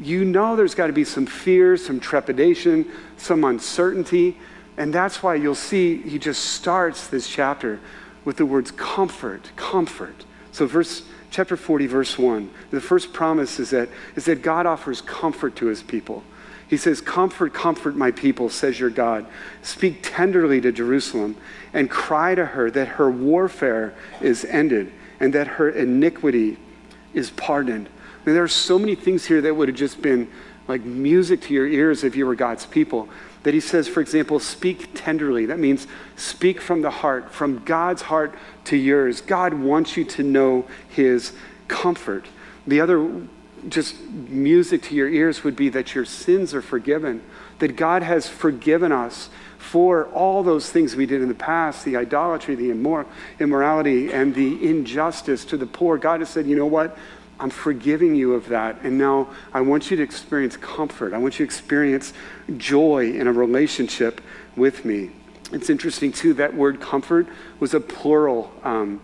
you 0.00 0.24
know 0.24 0.56
there's 0.56 0.74
got 0.74 0.88
to 0.88 0.92
be 0.92 1.04
some 1.04 1.26
fear, 1.26 1.76
some 1.76 2.00
trepidation, 2.00 2.90
some 3.16 3.44
uncertainty. 3.44 4.36
And 4.76 4.92
that's 4.94 5.22
why 5.22 5.34
you'll 5.34 5.54
see 5.54 6.00
he 6.02 6.18
just 6.18 6.42
starts 6.44 7.06
this 7.08 7.28
chapter 7.28 7.80
with 8.24 8.36
the 8.36 8.46
words 8.46 8.70
comfort, 8.70 9.50
comfort. 9.56 10.24
So 10.52 10.66
verse 10.66 11.02
chapter 11.30 11.56
40 11.56 11.86
verse 11.86 12.18
1, 12.18 12.50
the 12.70 12.80
first 12.80 13.12
promise 13.12 13.58
is 13.58 13.70
that 13.70 13.88
is 14.16 14.24
that 14.26 14.42
God 14.42 14.66
offers 14.66 15.00
comfort 15.00 15.56
to 15.56 15.66
his 15.66 15.82
people. 15.82 16.22
He 16.70 16.76
says, 16.76 17.00
Comfort, 17.00 17.52
comfort 17.52 17.96
my 17.96 18.12
people, 18.12 18.48
says 18.48 18.78
your 18.78 18.90
God. 18.90 19.26
Speak 19.60 19.98
tenderly 20.02 20.60
to 20.60 20.70
Jerusalem 20.70 21.36
and 21.72 21.90
cry 21.90 22.36
to 22.36 22.46
her 22.46 22.70
that 22.70 22.86
her 22.86 23.10
warfare 23.10 23.92
is 24.20 24.44
ended 24.44 24.92
and 25.18 25.32
that 25.32 25.48
her 25.48 25.68
iniquity 25.68 26.58
is 27.12 27.30
pardoned. 27.30 27.88
There 28.24 28.42
are 28.44 28.48
so 28.48 28.78
many 28.78 28.94
things 28.94 29.24
here 29.24 29.40
that 29.40 29.52
would 29.52 29.66
have 29.66 29.76
just 29.76 30.00
been 30.00 30.30
like 30.68 30.82
music 30.82 31.40
to 31.42 31.54
your 31.54 31.66
ears 31.66 32.04
if 32.04 32.14
you 32.14 32.24
were 32.24 32.36
God's 32.36 32.66
people. 32.66 33.08
That 33.42 33.54
he 33.54 33.60
says, 33.60 33.88
for 33.88 34.00
example, 34.00 34.38
speak 34.38 34.90
tenderly. 34.94 35.46
That 35.46 35.58
means 35.58 35.86
speak 36.16 36.60
from 36.60 36.82
the 36.82 36.90
heart, 36.90 37.32
from 37.32 37.64
God's 37.64 38.02
heart 38.02 38.34
to 38.64 38.76
yours. 38.76 39.20
God 39.22 39.54
wants 39.54 39.96
you 39.96 40.04
to 40.04 40.22
know 40.22 40.66
his 40.88 41.32
comfort. 41.66 42.26
The 42.66 42.80
other 42.80 43.22
just 43.68 44.00
music 44.00 44.82
to 44.82 44.94
your 44.94 45.08
ears 45.08 45.44
would 45.44 45.56
be 45.56 45.68
that 45.70 45.94
your 45.94 46.04
sins 46.04 46.54
are 46.54 46.62
forgiven, 46.62 47.22
that 47.58 47.76
God 47.76 48.02
has 48.02 48.28
forgiven 48.28 48.92
us 48.92 49.28
for 49.58 50.06
all 50.06 50.42
those 50.42 50.70
things 50.70 50.96
we 50.96 51.04
did 51.06 51.20
in 51.20 51.28
the 51.28 51.34
past 51.34 51.84
the 51.84 51.96
idolatry, 51.96 52.54
the 52.54 52.70
immor- 52.70 53.06
immorality, 53.38 54.12
and 54.12 54.34
the 54.34 54.68
injustice 54.68 55.44
to 55.44 55.56
the 55.56 55.66
poor. 55.66 55.98
God 55.98 56.20
has 56.20 56.30
said, 56.30 56.46
you 56.46 56.56
know 56.56 56.66
what? 56.66 56.96
I'm 57.40 57.50
forgiving 57.50 58.14
you 58.14 58.34
of 58.34 58.48
that. 58.48 58.82
And 58.82 58.98
now 58.98 59.30
I 59.52 59.62
want 59.62 59.90
you 59.90 59.96
to 59.96 60.02
experience 60.02 60.56
comfort. 60.56 61.14
I 61.14 61.18
want 61.18 61.34
you 61.34 61.46
to 61.46 61.48
experience 61.48 62.12
joy 62.56 63.12
in 63.12 63.26
a 63.26 63.32
relationship 63.32 64.20
with 64.56 64.84
me. 64.84 65.10
It's 65.50 65.70
interesting, 65.70 66.12
too, 66.12 66.34
that 66.34 66.54
word 66.54 66.80
comfort 66.80 67.26
was 67.58 67.74
a 67.74 67.80
plural 67.80 68.52
um, 68.62 69.00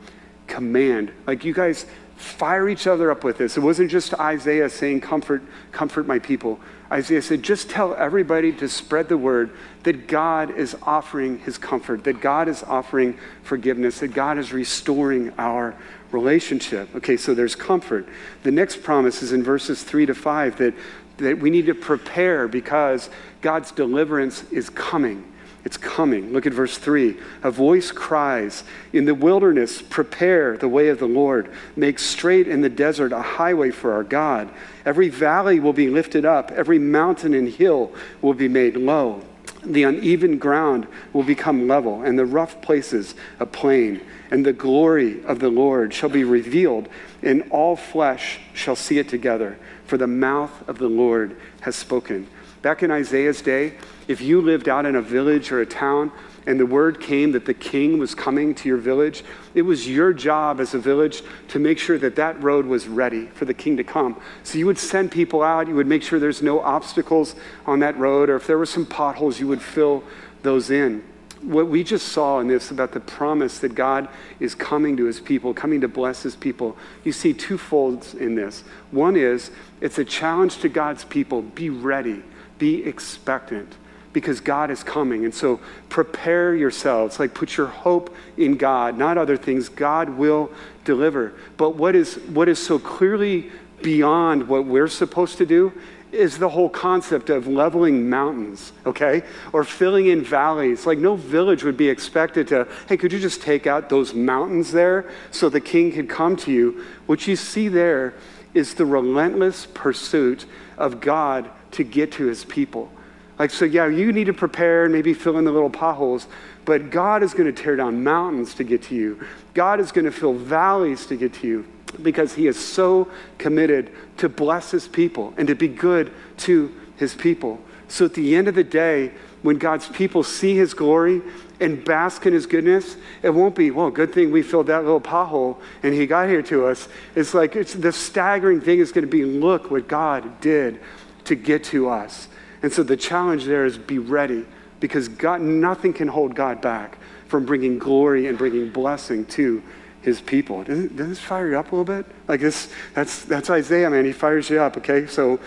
command. 0.46 1.12
Like 1.26 1.44
you 1.44 1.54
guys 1.54 1.86
fire 2.16 2.68
each 2.68 2.86
other 2.86 3.10
up 3.10 3.24
with 3.24 3.38
this. 3.38 3.56
It 3.56 3.60
wasn't 3.60 3.90
just 3.90 4.14
Isaiah 4.14 4.70
saying, 4.70 5.00
Comfort, 5.00 5.42
comfort 5.72 6.06
my 6.06 6.18
people. 6.18 6.60
Isaiah 6.90 7.22
said, 7.22 7.42
just 7.42 7.68
tell 7.68 7.94
everybody 7.96 8.52
to 8.52 8.68
spread 8.68 9.08
the 9.08 9.18
word 9.18 9.50
that 9.82 10.06
God 10.06 10.56
is 10.56 10.76
offering 10.82 11.40
his 11.40 11.58
comfort, 11.58 12.04
that 12.04 12.20
God 12.20 12.48
is 12.48 12.62
offering 12.62 13.18
forgiveness, 13.42 13.98
that 14.00 14.08
God 14.08 14.38
is 14.38 14.52
restoring 14.52 15.32
our 15.36 15.74
relationship. 16.12 16.94
Okay, 16.96 17.16
so 17.16 17.34
there's 17.34 17.54
comfort. 17.54 18.08
The 18.42 18.50
next 18.50 18.82
promise 18.82 19.22
is 19.22 19.32
in 19.32 19.42
verses 19.42 19.82
three 19.82 20.06
to 20.06 20.14
five 20.14 20.56
that, 20.58 20.74
that 21.18 21.38
we 21.38 21.50
need 21.50 21.66
to 21.66 21.74
prepare 21.74 22.48
because 22.48 23.10
God's 23.40 23.72
deliverance 23.72 24.44
is 24.50 24.70
coming. 24.70 25.32
It's 25.66 25.76
coming. 25.76 26.32
Look 26.32 26.46
at 26.46 26.54
verse 26.54 26.78
3. 26.78 27.16
A 27.42 27.50
voice 27.50 27.90
cries, 27.90 28.62
In 28.92 29.04
the 29.04 29.16
wilderness, 29.16 29.82
prepare 29.82 30.56
the 30.56 30.68
way 30.68 30.90
of 30.90 31.00
the 31.00 31.08
Lord. 31.08 31.50
Make 31.74 31.98
straight 31.98 32.46
in 32.46 32.60
the 32.60 32.68
desert 32.68 33.10
a 33.10 33.20
highway 33.20 33.72
for 33.72 33.92
our 33.92 34.04
God. 34.04 34.48
Every 34.84 35.08
valley 35.08 35.58
will 35.58 35.72
be 35.72 35.90
lifted 35.90 36.24
up, 36.24 36.52
every 36.52 36.78
mountain 36.78 37.34
and 37.34 37.48
hill 37.48 37.92
will 38.22 38.34
be 38.34 38.46
made 38.46 38.76
low. 38.76 39.24
The 39.66 39.82
uneven 39.82 40.38
ground 40.38 40.86
will 41.12 41.24
become 41.24 41.66
level, 41.66 42.02
and 42.02 42.18
the 42.18 42.24
rough 42.24 42.62
places 42.62 43.14
a 43.40 43.46
plain. 43.46 44.00
And 44.30 44.46
the 44.46 44.52
glory 44.52 45.24
of 45.24 45.40
the 45.40 45.50
Lord 45.50 45.92
shall 45.92 46.08
be 46.08 46.24
revealed, 46.24 46.88
and 47.22 47.44
all 47.50 47.76
flesh 47.76 48.38
shall 48.54 48.76
see 48.76 48.98
it 48.98 49.08
together, 49.08 49.58
for 49.86 49.96
the 49.96 50.06
mouth 50.06 50.68
of 50.68 50.78
the 50.78 50.88
Lord 50.88 51.36
has 51.60 51.76
spoken. 51.76 52.26
Back 52.62 52.82
in 52.82 52.90
Isaiah's 52.90 53.42
day, 53.42 53.74
if 54.08 54.20
you 54.20 54.40
lived 54.40 54.68
out 54.68 54.86
in 54.86 54.96
a 54.96 55.02
village 55.02 55.52
or 55.52 55.60
a 55.60 55.66
town 55.66 56.10
and 56.46 56.60
the 56.60 56.66
word 56.66 57.00
came 57.00 57.32
that 57.32 57.44
the 57.44 57.54
king 57.54 57.98
was 57.98 58.14
coming 58.14 58.54
to 58.54 58.68
your 58.68 58.78
village, 58.78 59.24
it 59.54 59.62
was 59.62 59.88
your 59.88 60.12
job 60.12 60.60
as 60.60 60.74
a 60.74 60.78
village 60.78 61.22
to 61.48 61.58
make 61.58 61.78
sure 61.78 61.98
that 61.98 62.16
that 62.16 62.40
road 62.40 62.64
was 62.64 62.86
ready 62.86 63.26
for 63.26 63.44
the 63.44 63.54
king 63.54 63.76
to 63.76 63.84
come. 63.84 64.20
So 64.44 64.56
you 64.58 64.66
would 64.66 64.78
send 64.78 65.10
people 65.10 65.42
out, 65.42 65.66
you 65.66 65.74
would 65.74 65.88
make 65.88 66.04
sure 66.04 66.20
there's 66.20 66.42
no 66.42 66.60
obstacles 66.60 67.34
on 67.66 67.80
that 67.80 67.98
road, 67.98 68.30
or 68.30 68.36
if 68.36 68.46
there 68.46 68.58
were 68.58 68.66
some 68.66 68.86
potholes, 68.86 69.40
you 69.40 69.48
would 69.48 69.62
fill 69.62 70.04
those 70.42 70.70
in. 70.70 71.02
What 71.42 71.66
we 71.66 71.84
just 71.84 72.08
saw 72.08 72.38
in 72.40 72.48
this 72.48 72.70
about 72.70 72.92
the 72.92 73.00
promise 73.00 73.58
that 73.58 73.74
God 73.74 74.08
is 74.40 74.54
coming 74.54 74.96
to 74.96 75.04
his 75.04 75.20
people, 75.20 75.52
coming 75.52 75.80
to 75.82 75.88
bless 75.88 76.22
his 76.22 76.34
people, 76.34 76.76
you 77.04 77.12
see 77.12 77.34
two 77.34 77.58
folds 77.58 78.14
in 78.14 78.36
this. 78.36 78.62
One 78.90 79.16
is 79.16 79.50
it's 79.80 79.98
a 79.98 80.04
challenge 80.04 80.58
to 80.58 80.68
God's 80.68 81.04
people 81.04 81.42
be 81.42 81.70
ready, 81.70 82.22
be 82.58 82.84
expectant 82.84 83.74
because 84.16 84.40
God 84.40 84.70
is 84.70 84.82
coming. 84.82 85.26
And 85.26 85.34
so 85.34 85.60
prepare 85.90 86.54
yourselves, 86.54 87.20
like 87.20 87.34
put 87.34 87.58
your 87.58 87.66
hope 87.66 88.16
in 88.38 88.56
God, 88.56 88.96
not 88.96 89.18
other 89.18 89.36
things. 89.36 89.68
God 89.68 90.08
will 90.08 90.50
deliver. 90.86 91.34
But 91.58 91.76
what 91.76 91.94
is, 91.94 92.14
what 92.28 92.48
is 92.48 92.58
so 92.58 92.78
clearly 92.78 93.50
beyond 93.82 94.48
what 94.48 94.64
we're 94.64 94.88
supposed 94.88 95.36
to 95.36 95.44
do 95.44 95.70
is 96.12 96.38
the 96.38 96.48
whole 96.48 96.70
concept 96.70 97.28
of 97.28 97.46
leveling 97.46 98.08
mountains, 98.08 98.72
okay? 98.86 99.22
Or 99.52 99.64
filling 99.64 100.06
in 100.06 100.24
valleys. 100.24 100.86
Like, 100.86 100.98
no 100.98 101.16
village 101.16 101.62
would 101.62 101.76
be 101.76 101.90
expected 101.90 102.48
to, 102.48 102.66
hey, 102.88 102.96
could 102.96 103.12
you 103.12 103.20
just 103.20 103.42
take 103.42 103.66
out 103.66 103.90
those 103.90 104.14
mountains 104.14 104.72
there 104.72 105.10
so 105.30 105.50
the 105.50 105.60
king 105.60 105.92
could 105.92 106.08
come 106.08 106.36
to 106.36 106.50
you? 106.50 106.82
What 107.04 107.26
you 107.26 107.36
see 107.36 107.68
there 107.68 108.14
is 108.54 108.76
the 108.76 108.86
relentless 108.86 109.66
pursuit 109.74 110.46
of 110.78 111.02
God 111.02 111.50
to 111.72 111.84
get 111.84 112.12
to 112.12 112.24
his 112.24 112.46
people. 112.46 112.90
Like, 113.38 113.50
so 113.50 113.64
yeah, 113.64 113.86
you 113.86 114.12
need 114.12 114.24
to 114.24 114.32
prepare 114.32 114.84
and 114.84 114.92
maybe 114.92 115.12
fill 115.12 115.38
in 115.38 115.44
the 115.44 115.52
little 115.52 115.70
potholes, 115.70 116.26
but 116.64 116.90
God 116.90 117.22
is 117.22 117.34
going 117.34 117.52
to 117.52 117.62
tear 117.62 117.76
down 117.76 118.02
mountains 118.02 118.54
to 118.54 118.64
get 118.64 118.82
to 118.84 118.94
you. 118.94 119.20
God 119.52 119.78
is 119.78 119.92
going 119.92 120.06
to 120.06 120.12
fill 120.12 120.34
valleys 120.34 121.06
to 121.06 121.16
get 121.16 121.34
to 121.34 121.46
you 121.46 121.66
because 122.02 122.34
he 122.34 122.46
is 122.46 122.58
so 122.58 123.08
committed 123.38 123.92
to 124.18 124.28
bless 124.28 124.70
his 124.70 124.88
people 124.88 125.34
and 125.36 125.48
to 125.48 125.54
be 125.54 125.68
good 125.68 126.12
to 126.38 126.74
his 126.96 127.14
people. 127.14 127.60
So 127.88 128.06
at 128.06 128.14
the 128.14 128.34
end 128.34 128.48
of 128.48 128.54
the 128.54 128.64
day, 128.64 129.12
when 129.42 129.58
God's 129.58 129.88
people 129.88 130.22
see 130.22 130.56
his 130.56 130.74
glory 130.74 131.22
and 131.60 131.84
bask 131.84 132.26
in 132.26 132.32
his 132.32 132.46
goodness, 132.46 132.96
it 133.22 133.30
won't 133.30 133.54
be, 133.54 133.70
well, 133.70 133.90
good 133.90 134.12
thing 134.12 134.32
we 134.32 134.42
filled 134.42 134.66
that 134.66 134.82
little 134.82 135.00
pothole 135.00 135.58
and 135.82 135.94
he 135.94 136.06
got 136.06 136.28
here 136.28 136.42
to 136.42 136.66
us. 136.66 136.88
It's 137.14 137.32
like 137.32 137.54
it's, 137.54 137.74
the 137.74 137.92
staggering 137.92 138.60
thing 138.60 138.80
is 138.80 138.92
going 138.92 139.04
to 139.04 139.10
be 139.10 139.24
look 139.24 139.70
what 139.70 139.88
God 139.88 140.40
did 140.40 140.80
to 141.24 141.34
get 141.34 141.64
to 141.64 141.88
us. 141.88 142.28
And 142.62 142.72
so 142.72 142.82
the 142.82 142.96
challenge 142.96 143.44
there 143.44 143.64
is 143.64 143.78
be 143.78 143.98
ready 143.98 144.44
because 144.80 145.08
God, 145.08 145.40
nothing 145.40 145.92
can 145.92 146.08
hold 146.08 146.34
God 146.34 146.60
back 146.60 146.98
from 147.28 147.44
bringing 147.44 147.78
glory 147.78 148.26
and 148.26 148.38
bringing 148.38 148.70
blessing 148.70 149.24
to 149.26 149.62
his 150.02 150.20
people. 150.20 150.62
Doesn't, 150.62 150.96
doesn't 150.96 151.10
this 151.10 151.20
fire 151.20 151.50
you 151.50 151.58
up 151.58 151.72
a 151.72 151.76
little 151.76 151.84
bit? 151.84 152.06
Like 152.28 152.40
this, 152.40 152.72
that's, 152.94 153.24
that's 153.24 153.50
Isaiah, 153.50 153.90
man. 153.90 154.04
He 154.04 154.12
fires 154.12 154.48
you 154.48 154.60
up, 154.60 154.76
okay? 154.76 155.06
So 155.06 155.40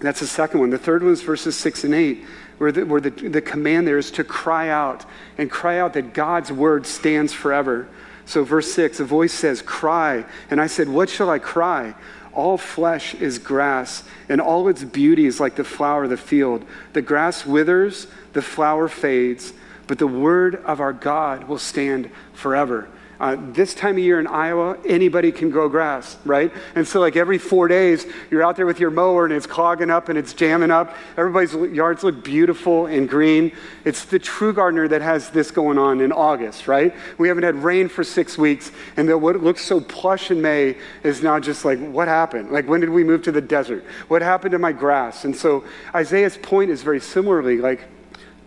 that's 0.00 0.20
the 0.20 0.26
second 0.26 0.60
one. 0.60 0.70
The 0.70 0.78
third 0.78 1.02
one 1.02 1.12
is 1.12 1.22
verses 1.22 1.56
six 1.56 1.84
and 1.84 1.94
eight, 1.94 2.24
where 2.58 2.70
the, 2.70 2.84
where 2.84 3.00
the, 3.00 3.10
the 3.10 3.40
command 3.40 3.86
there 3.86 3.98
is 3.98 4.10
to 4.12 4.24
cry 4.24 4.68
out 4.68 5.06
and 5.38 5.50
cry 5.50 5.78
out 5.78 5.94
that 5.94 6.12
God's 6.12 6.52
word 6.52 6.86
stands 6.86 7.32
forever. 7.32 7.88
So, 8.24 8.44
verse 8.44 8.72
6, 8.72 9.00
a 9.00 9.04
voice 9.04 9.32
says, 9.32 9.62
Cry. 9.62 10.24
And 10.48 10.60
I 10.60 10.68
said, 10.68 10.88
What 10.88 11.10
shall 11.10 11.28
I 11.28 11.38
cry? 11.38 11.94
All 12.32 12.56
flesh 12.56 13.14
is 13.14 13.38
grass, 13.38 14.02
and 14.28 14.40
all 14.40 14.68
its 14.68 14.84
beauty 14.84 15.26
is 15.26 15.40
like 15.40 15.56
the 15.56 15.64
flower 15.64 16.04
of 16.04 16.10
the 16.10 16.16
field. 16.16 16.64
The 16.92 17.02
grass 17.02 17.44
withers, 17.44 18.06
the 18.32 18.42
flower 18.42 18.88
fades, 18.88 19.52
but 19.86 19.98
the 19.98 20.06
word 20.06 20.56
of 20.56 20.80
our 20.80 20.92
God 20.92 21.48
will 21.48 21.58
stand 21.58 22.10
forever. 22.32 22.88
Uh, 23.22 23.36
this 23.52 23.72
time 23.72 23.96
of 23.96 24.02
year 24.02 24.18
in 24.18 24.26
Iowa, 24.26 24.76
anybody 24.84 25.30
can 25.30 25.48
grow 25.48 25.68
grass, 25.68 26.16
right? 26.24 26.52
And 26.74 26.86
so, 26.86 26.98
like 26.98 27.14
every 27.14 27.38
four 27.38 27.68
days, 27.68 28.04
you're 28.32 28.42
out 28.42 28.56
there 28.56 28.66
with 28.66 28.80
your 28.80 28.90
mower 28.90 29.24
and 29.24 29.32
it's 29.32 29.46
clogging 29.46 29.90
up 29.90 30.08
and 30.08 30.18
it's 30.18 30.34
jamming 30.34 30.72
up. 30.72 30.96
Everybody's 31.16 31.54
yards 31.72 32.02
look 32.02 32.24
beautiful 32.24 32.86
and 32.86 33.08
green. 33.08 33.52
It's 33.84 34.06
the 34.06 34.18
true 34.18 34.52
gardener 34.52 34.88
that 34.88 35.02
has 35.02 35.30
this 35.30 35.52
going 35.52 35.78
on 35.78 36.00
in 36.00 36.10
August, 36.10 36.66
right? 36.66 36.92
We 37.16 37.28
haven't 37.28 37.44
had 37.44 37.54
rain 37.62 37.88
for 37.88 38.02
six 38.02 38.36
weeks, 38.36 38.72
and 38.96 39.08
the, 39.08 39.16
what 39.16 39.40
looks 39.40 39.64
so 39.64 39.80
plush 39.80 40.32
in 40.32 40.42
May 40.42 40.76
is 41.04 41.22
now 41.22 41.38
just 41.38 41.64
like, 41.64 41.78
what 41.78 42.08
happened? 42.08 42.50
Like, 42.50 42.66
when 42.66 42.80
did 42.80 42.90
we 42.90 43.04
move 43.04 43.22
to 43.22 43.30
the 43.30 43.40
desert? 43.40 43.84
What 44.08 44.22
happened 44.22 44.50
to 44.50 44.58
my 44.58 44.72
grass? 44.72 45.24
And 45.24 45.36
so, 45.36 45.62
Isaiah's 45.94 46.38
point 46.38 46.72
is 46.72 46.82
very 46.82 47.00
similarly 47.00 47.58
like, 47.58 47.84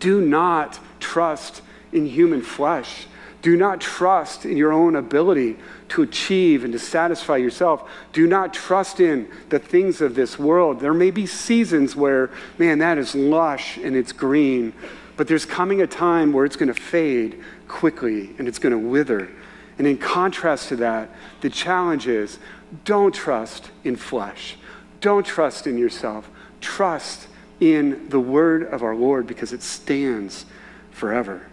do 0.00 0.20
not 0.20 0.78
trust 1.00 1.62
in 1.92 2.04
human 2.04 2.42
flesh 2.42 3.06
do 3.46 3.56
not 3.56 3.80
trust 3.80 4.44
in 4.44 4.56
your 4.56 4.72
own 4.72 4.96
ability 4.96 5.56
to 5.88 6.02
achieve 6.02 6.64
and 6.64 6.72
to 6.72 6.80
satisfy 6.80 7.36
yourself. 7.36 7.88
Do 8.12 8.26
not 8.26 8.52
trust 8.52 8.98
in 8.98 9.30
the 9.50 9.60
things 9.60 10.00
of 10.00 10.16
this 10.16 10.36
world. 10.36 10.80
There 10.80 10.92
may 10.92 11.12
be 11.12 11.26
seasons 11.26 11.94
where, 11.94 12.28
man, 12.58 12.80
that 12.80 12.98
is 12.98 13.14
lush 13.14 13.76
and 13.76 13.94
it's 13.94 14.10
green, 14.10 14.72
but 15.16 15.28
there's 15.28 15.44
coming 15.44 15.80
a 15.80 15.86
time 15.86 16.32
where 16.32 16.44
it's 16.44 16.56
going 16.56 16.74
to 16.74 16.80
fade 16.80 17.40
quickly 17.68 18.34
and 18.36 18.48
it's 18.48 18.58
going 18.58 18.72
to 18.72 18.84
wither. 18.88 19.30
And 19.78 19.86
in 19.86 19.96
contrast 19.96 20.70
to 20.70 20.76
that, 20.78 21.08
the 21.40 21.48
challenge 21.48 22.08
is 22.08 22.40
don't 22.84 23.14
trust 23.14 23.70
in 23.84 23.94
flesh, 23.94 24.56
don't 25.00 25.24
trust 25.24 25.68
in 25.68 25.78
yourself. 25.78 26.28
Trust 26.60 27.28
in 27.60 28.08
the 28.08 28.18
word 28.18 28.64
of 28.64 28.82
our 28.82 28.96
Lord 28.96 29.28
because 29.28 29.52
it 29.52 29.62
stands 29.62 30.46
forever. 30.90 31.46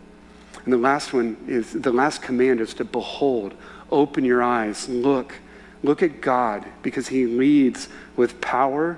And 0.65 0.73
the 0.73 0.77
last 0.77 1.13
one 1.13 1.37
is 1.47 1.73
the 1.73 1.91
last 1.91 2.21
command 2.21 2.61
is 2.61 2.73
to 2.75 2.85
behold, 2.85 3.53
open 3.91 4.23
your 4.23 4.41
eyes, 4.41 4.87
look. 4.87 5.35
Look 5.83 6.01
at 6.01 6.21
God 6.21 6.65
because 6.81 7.09
he 7.09 7.25
leads 7.25 7.89
with 8.15 8.39
power 8.39 8.97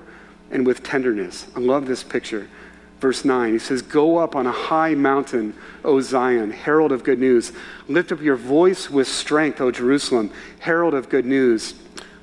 and 0.51 0.65
with 0.65 0.83
tenderness. 0.83 1.47
I 1.55 1.59
love 1.59 1.87
this 1.87 2.03
picture. 2.03 2.47
Verse 3.01 3.25
9, 3.25 3.53
he 3.53 3.59
says, 3.59 3.81
Go 3.81 4.17
up 4.17 4.35
on 4.35 4.47
a 4.47 4.51
high 4.51 4.93
mountain, 4.95 5.53
O 5.83 5.99
Zion, 5.99 6.51
herald 6.51 6.91
of 6.91 7.03
good 7.03 7.19
news. 7.19 7.51
Lift 7.87 8.11
up 8.11 8.21
your 8.21 8.35
voice 8.35 8.89
with 8.89 9.07
strength, 9.07 9.59
O 9.59 9.71
Jerusalem, 9.71 10.31
herald 10.59 10.93
of 10.93 11.09
good 11.09 11.25
news. 11.25 11.73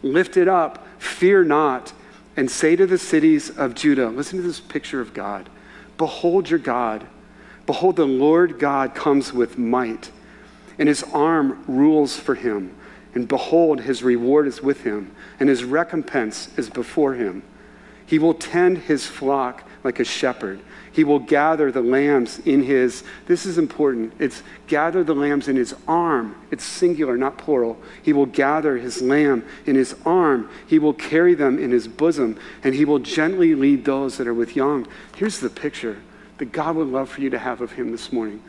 Lift 0.02 0.36
it 0.36 0.48
up, 0.48 0.86
fear 0.98 1.44
not, 1.44 1.92
and 2.36 2.50
say 2.50 2.74
to 2.76 2.86
the 2.86 2.98
cities 2.98 3.50
of 3.50 3.74
Judah, 3.74 4.08
listen 4.08 4.38
to 4.38 4.42
this 4.42 4.60
picture 4.60 5.00
of 5.00 5.12
God. 5.12 5.48
Behold 5.98 6.48
your 6.48 6.58
God. 6.58 7.06
Behold, 7.66 7.96
the 7.96 8.06
Lord 8.06 8.58
God 8.58 8.94
comes 8.94 9.32
with 9.32 9.58
might, 9.58 10.10
and 10.78 10.88
his 10.88 11.02
arm 11.12 11.64
rules 11.66 12.16
for 12.16 12.34
him. 12.34 12.74
And 13.14 13.28
behold, 13.28 13.80
his 13.80 14.02
reward 14.02 14.46
is 14.46 14.62
with 14.62 14.84
him, 14.84 15.10
and 15.38 15.48
his 15.48 15.64
recompense 15.64 16.48
is 16.56 16.70
before 16.70 17.14
him. 17.14 17.42
He 18.06 18.18
will 18.18 18.34
tend 18.34 18.78
his 18.78 19.06
flock 19.06 19.64
like 19.84 20.00
a 20.00 20.04
shepherd. 20.04 20.60
He 20.92 21.04
will 21.04 21.18
gather 21.18 21.72
the 21.72 21.80
lambs 21.80 22.38
in 22.40 22.62
his, 22.62 23.02
this 23.26 23.46
is 23.46 23.56
important, 23.56 24.12
it's 24.18 24.42
gather 24.66 25.02
the 25.02 25.14
lambs 25.14 25.48
in 25.48 25.56
his 25.56 25.74
arm. 25.88 26.36
It's 26.50 26.64
singular, 26.64 27.16
not 27.16 27.38
plural. 27.38 27.80
He 28.02 28.12
will 28.12 28.26
gather 28.26 28.76
his 28.76 29.00
lamb 29.00 29.44
in 29.64 29.74
his 29.74 29.96
arm. 30.04 30.50
He 30.66 30.78
will 30.78 30.92
carry 30.92 31.34
them 31.34 31.58
in 31.58 31.70
his 31.70 31.88
bosom, 31.88 32.38
and 32.62 32.74
he 32.74 32.84
will 32.84 32.98
gently 32.98 33.54
lead 33.54 33.84
those 33.84 34.18
that 34.18 34.26
are 34.26 34.34
with 34.34 34.54
young. 34.54 34.86
Here's 35.16 35.40
the 35.40 35.50
picture 35.50 35.96
that 36.42 36.50
God 36.50 36.74
would 36.74 36.88
love 36.88 37.08
for 37.08 37.20
you 37.20 37.30
to 37.30 37.38
have 37.38 37.60
of 37.60 37.70
him 37.70 37.92
this 37.92 38.12
morning. 38.12 38.42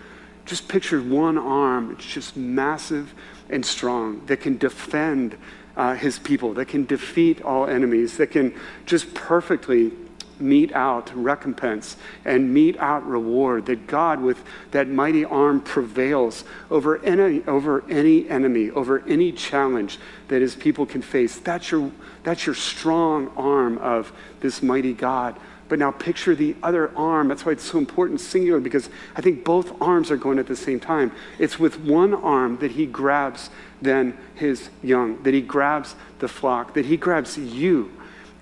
Just 0.47 0.67
picture 0.67 0.99
one 0.99 1.37
arm, 1.37 1.91
it's 1.91 2.03
just 2.07 2.35
massive 2.35 3.13
and 3.51 3.63
strong, 3.63 4.25
that 4.25 4.37
can 4.37 4.57
defend 4.57 5.37
uh, 5.77 5.93
his 5.93 6.17
people, 6.17 6.55
that 6.55 6.69
can 6.69 6.87
defeat 6.87 7.43
all 7.43 7.67
enemies, 7.67 8.17
that 8.17 8.31
can 8.31 8.51
just 8.87 9.13
perfectly 9.13 9.91
mete 10.39 10.73
out 10.73 11.15
recompense 11.15 11.95
and 12.25 12.51
mete 12.51 12.77
out 12.79 13.05
reward, 13.05 13.67
that 13.67 13.85
God, 13.85 14.21
with 14.21 14.43
that 14.71 14.87
mighty 14.87 15.23
arm, 15.23 15.61
prevails 15.61 16.45
over 16.71 16.97
any, 17.05 17.43
over 17.45 17.83
any 17.91 18.27
enemy, 18.27 18.71
over 18.71 19.03
any 19.07 19.31
challenge 19.31 19.99
that 20.29 20.41
his 20.41 20.55
people 20.55 20.87
can 20.87 21.03
face. 21.03 21.37
That's 21.37 21.69
your, 21.69 21.91
that's 22.23 22.47
your 22.47 22.55
strong 22.55 23.27
arm 23.37 23.77
of 23.77 24.11
this 24.39 24.63
mighty 24.63 24.93
God. 24.93 25.39
But 25.69 25.79
now 25.79 25.91
picture 25.91 26.35
the 26.35 26.55
other 26.61 26.91
arm. 26.97 27.27
That's 27.27 27.45
why 27.45 27.53
it's 27.53 27.63
so 27.63 27.77
important, 27.77 28.19
singular, 28.19 28.59
because 28.59 28.89
I 29.15 29.21
think 29.21 29.43
both 29.43 29.81
arms 29.81 30.11
are 30.11 30.17
going 30.17 30.39
at 30.39 30.47
the 30.47 30.55
same 30.55 30.79
time. 30.79 31.11
It's 31.39 31.57
with 31.57 31.79
one 31.79 32.13
arm 32.13 32.57
that 32.57 32.71
he 32.71 32.85
grabs 32.85 33.49
then 33.81 34.17
his 34.35 34.69
young, 34.81 35.21
that 35.23 35.33
he 35.33 35.41
grabs 35.41 35.95
the 36.19 36.27
flock, 36.27 36.73
that 36.73 36.85
he 36.85 36.97
grabs 36.97 37.37
you 37.37 37.91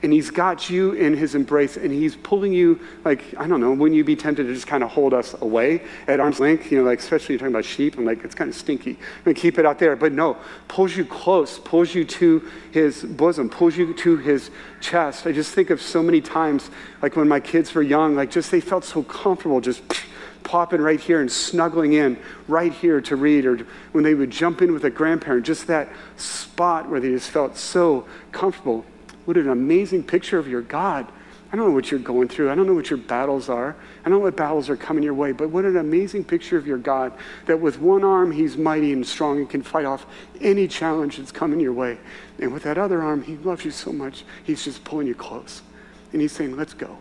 and 0.03 0.11
he's 0.11 0.31
got 0.31 0.69
you 0.69 0.93
in 0.93 1.15
his 1.15 1.35
embrace 1.35 1.77
and 1.77 1.91
he's 1.91 2.15
pulling 2.15 2.53
you 2.53 2.79
like 3.05 3.23
i 3.37 3.47
don't 3.47 3.61
know 3.61 3.71
wouldn't 3.73 3.95
you 3.95 4.03
be 4.03 4.15
tempted 4.15 4.47
to 4.47 4.53
just 4.53 4.67
kind 4.67 4.83
of 4.83 4.89
hold 4.89 5.13
us 5.13 5.35
away 5.41 5.81
at 6.07 6.19
arm's 6.19 6.39
length? 6.39 6.71
You 6.71 6.79
know 6.79 6.83
like 6.83 6.99
especially 6.99 7.33
you're 7.33 7.39
talking 7.39 7.53
about 7.53 7.65
sheep 7.65 7.97
and 7.97 8.05
like 8.05 8.23
it's 8.23 8.35
kind 8.35 8.49
of 8.49 8.55
stinky. 8.55 8.91
I 8.91 9.29
mean, 9.29 9.35
keep 9.35 9.57
it 9.57 9.65
out 9.65 9.79
there. 9.79 9.95
But 9.95 10.13
no 10.13 10.37
pulls 10.67 10.95
you 10.95 11.05
close 11.05 11.59
pulls 11.59 11.93
you 11.93 12.05
to 12.05 12.47
his 12.71 13.03
bosom 13.03 13.49
pulls 13.49 13.77
you 13.77 13.93
to 13.93 14.17
his 14.17 14.51
chest. 14.79 15.25
I 15.25 15.31
just 15.31 15.53
think 15.53 15.69
of 15.69 15.81
so 15.81 16.03
many 16.03 16.21
times 16.21 16.69
like 17.01 17.15
when 17.15 17.27
my 17.27 17.39
kids 17.39 17.73
were 17.73 17.81
young 17.81 18.15
like 18.15 18.31
just 18.31 18.51
they 18.51 18.61
felt 18.61 18.83
so 18.83 19.03
comfortable 19.03 19.61
just 19.61 19.81
popping 20.43 20.81
right 20.81 20.99
here 20.99 21.21
and 21.21 21.31
snuggling 21.31 21.93
in 21.93 22.17
right 22.47 22.73
here 22.73 22.99
to 22.99 23.15
read, 23.15 23.45
or 23.45 23.57
when 23.91 24.03
they 24.03 24.15
would 24.15 24.31
jump 24.31 24.61
in 24.61 24.73
with 24.73 24.83
a 24.83 24.89
grandparent, 24.89 25.45
just 25.45 25.67
that 25.67 25.87
spot 26.17 26.89
where 26.89 26.99
they 26.99 27.09
just 27.09 27.29
felt 27.29 27.55
so 27.55 28.07
comfortable. 28.31 28.83
What 29.31 29.37
an 29.37 29.47
amazing 29.47 30.03
picture 30.03 30.37
of 30.39 30.49
your 30.49 30.61
God. 30.61 31.09
I 31.53 31.55
don't 31.55 31.67
know 31.67 31.71
what 31.73 31.89
you're 31.89 32.01
going 32.01 32.27
through. 32.27 32.51
I 32.51 32.55
don't 32.55 32.67
know 32.67 32.73
what 32.73 32.89
your 32.89 32.97
battles 32.97 33.47
are. 33.47 33.77
I 34.01 34.09
don't 34.09 34.19
know 34.19 34.25
what 34.25 34.35
battles 34.35 34.69
are 34.69 34.75
coming 34.75 35.03
your 35.03 35.13
way, 35.13 35.31
but 35.31 35.49
what 35.49 35.63
an 35.63 35.77
amazing 35.77 36.25
picture 36.25 36.57
of 36.57 36.67
your 36.67 36.77
God 36.77 37.13
that 37.45 37.57
with 37.57 37.79
one 37.79 38.03
arm, 38.03 38.33
he's 38.33 38.57
mighty 38.57 38.91
and 38.91 39.07
strong 39.07 39.37
and 39.37 39.49
can 39.49 39.61
fight 39.61 39.85
off 39.85 40.05
any 40.41 40.67
challenge 40.67 41.15
that's 41.15 41.31
coming 41.31 41.61
your 41.61 41.71
way. 41.71 41.97
And 42.39 42.51
with 42.51 42.63
that 42.63 42.77
other 42.77 43.01
arm, 43.01 43.23
he 43.23 43.37
loves 43.37 43.63
you 43.63 43.71
so 43.71 43.93
much, 43.93 44.25
he's 44.43 44.65
just 44.65 44.83
pulling 44.83 45.07
you 45.07 45.15
close. 45.15 45.61
And 46.11 46.21
he's 46.21 46.33
saying, 46.33 46.57
Let's 46.57 46.73
go. 46.73 46.97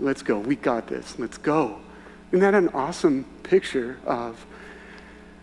Let's 0.00 0.22
go. 0.24 0.40
We 0.40 0.56
got 0.56 0.88
this. 0.88 1.16
Let's 1.16 1.38
go. 1.38 1.78
Isn't 2.32 2.40
that 2.40 2.54
an 2.54 2.70
awesome 2.70 3.24
picture 3.44 4.00
of, 4.04 4.44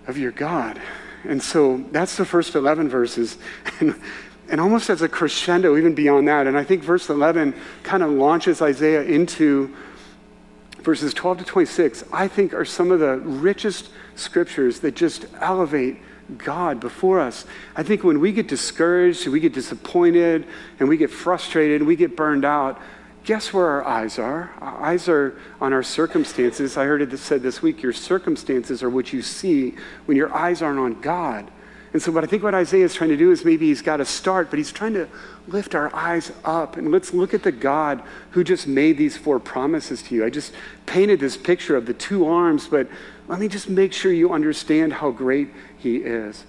of 0.06 0.18
your 0.18 0.34
God? 0.34 0.82
And 1.24 1.42
so 1.42 1.78
that's 1.94 2.18
the 2.18 2.26
first 2.26 2.56
11 2.56 2.90
verses. 2.90 3.38
and 4.50 4.62
almost 4.62 4.90
as 4.90 5.02
a 5.02 5.10
crescendo, 5.10 5.78
even 5.78 5.96
beyond 5.96 6.28
that. 6.28 6.48
And 6.48 6.58
I 6.58 6.64
think 6.64 6.84
verse 6.84 7.10
11 7.10 7.56
kind 7.84 8.04
of 8.04 8.12
launches 8.12 8.62
Isaiah 8.62 9.04
into 9.04 9.74
verses 10.82 11.14
12 11.14 11.40
to 11.40 11.44
26, 11.46 12.04
I 12.14 12.28
think 12.28 12.54
are 12.54 12.64
some 12.64 12.92
of 12.92 13.00
the 13.00 13.18
richest 13.18 13.90
scriptures 14.16 14.82
that 14.82 14.96
just 14.96 15.26
elevate 15.42 15.98
God 16.38 16.80
before 16.80 17.20
us. 17.20 17.46
I 17.76 17.84
think 17.84 18.04
when 18.04 18.20
we 18.20 18.32
get 18.32 18.48
discouraged, 18.48 19.28
we 19.28 19.40
get 19.40 19.54
disappointed, 19.54 20.46
and 20.80 20.88
we 20.88 20.98
get 20.98 21.10
frustrated, 21.10 21.82
and 21.82 21.88
we 21.88 21.96
get 21.96 22.16
burned 22.16 22.46
out, 22.46 22.80
guess 23.24 23.52
where 23.52 23.66
our 23.66 23.84
eyes 23.84 24.20
are? 24.20 24.54
Our 24.62 24.84
eyes 24.84 25.10
are 25.10 25.40
on 25.60 25.74
our 25.74 25.84
circumstances. 25.84 26.78
I 26.78 26.86
heard 26.86 27.02
it 27.02 27.18
said 27.18 27.42
this 27.42 27.62
week 27.62 27.82
your 27.82 27.94
circumstances 27.94 28.84
are 28.84 28.90
what 28.90 29.12
you 29.12 29.24
see 29.24 29.76
when 30.06 30.16
your 30.16 30.34
eyes 30.34 30.62
aren't 30.62 30.80
on 30.80 31.02
God. 31.02 31.50
And 31.96 32.02
so, 32.02 32.12
what 32.12 32.26
I 32.26 32.28
think 32.28 32.44
what 32.44 32.54
Isaiah 32.54 32.84
is 32.84 32.94
trying 32.94 33.12
to 33.12 33.16
do 33.16 33.32
is 33.32 33.46
maybe 33.46 33.68
he's 33.68 33.82
got 33.82 33.98
to 33.98 34.06
start, 34.06 34.50
but 34.50 34.60
he's 34.60 34.74
trying 34.74 34.96
to 34.96 35.08
lift 35.48 35.76
our 35.76 35.96
eyes 35.96 36.30
up 36.44 36.76
and 36.76 36.92
let's 36.92 37.14
look 37.14 37.34
at 37.34 37.42
the 37.42 37.54
God 37.54 38.04
who 38.32 38.44
just 38.44 38.68
made 38.68 38.98
these 38.98 39.16
four 39.16 39.40
promises 39.40 40.02
to 40.02 40.16
you. 40.16 40.26
I 40.26 40.30
just 40.30 40.52
painted 40.88 41.22
this 41.22 41.38
picture 41.38 41.74
of 41.74 41.86
the 41.86 41.94
two 41.94 42.28
arms, 42.28 42.68
but 42.68 42.90
let 43.30 43.40
me 43.40 43.48
just 43.48 43.70
make 43.70 43.94
sure 43.94 44.12
you 44.12 44.34
understand 44.34 44.92
how 44.92 45.10
great 45.10 45.48
he 45.78 45.96
is. 45.96 46.44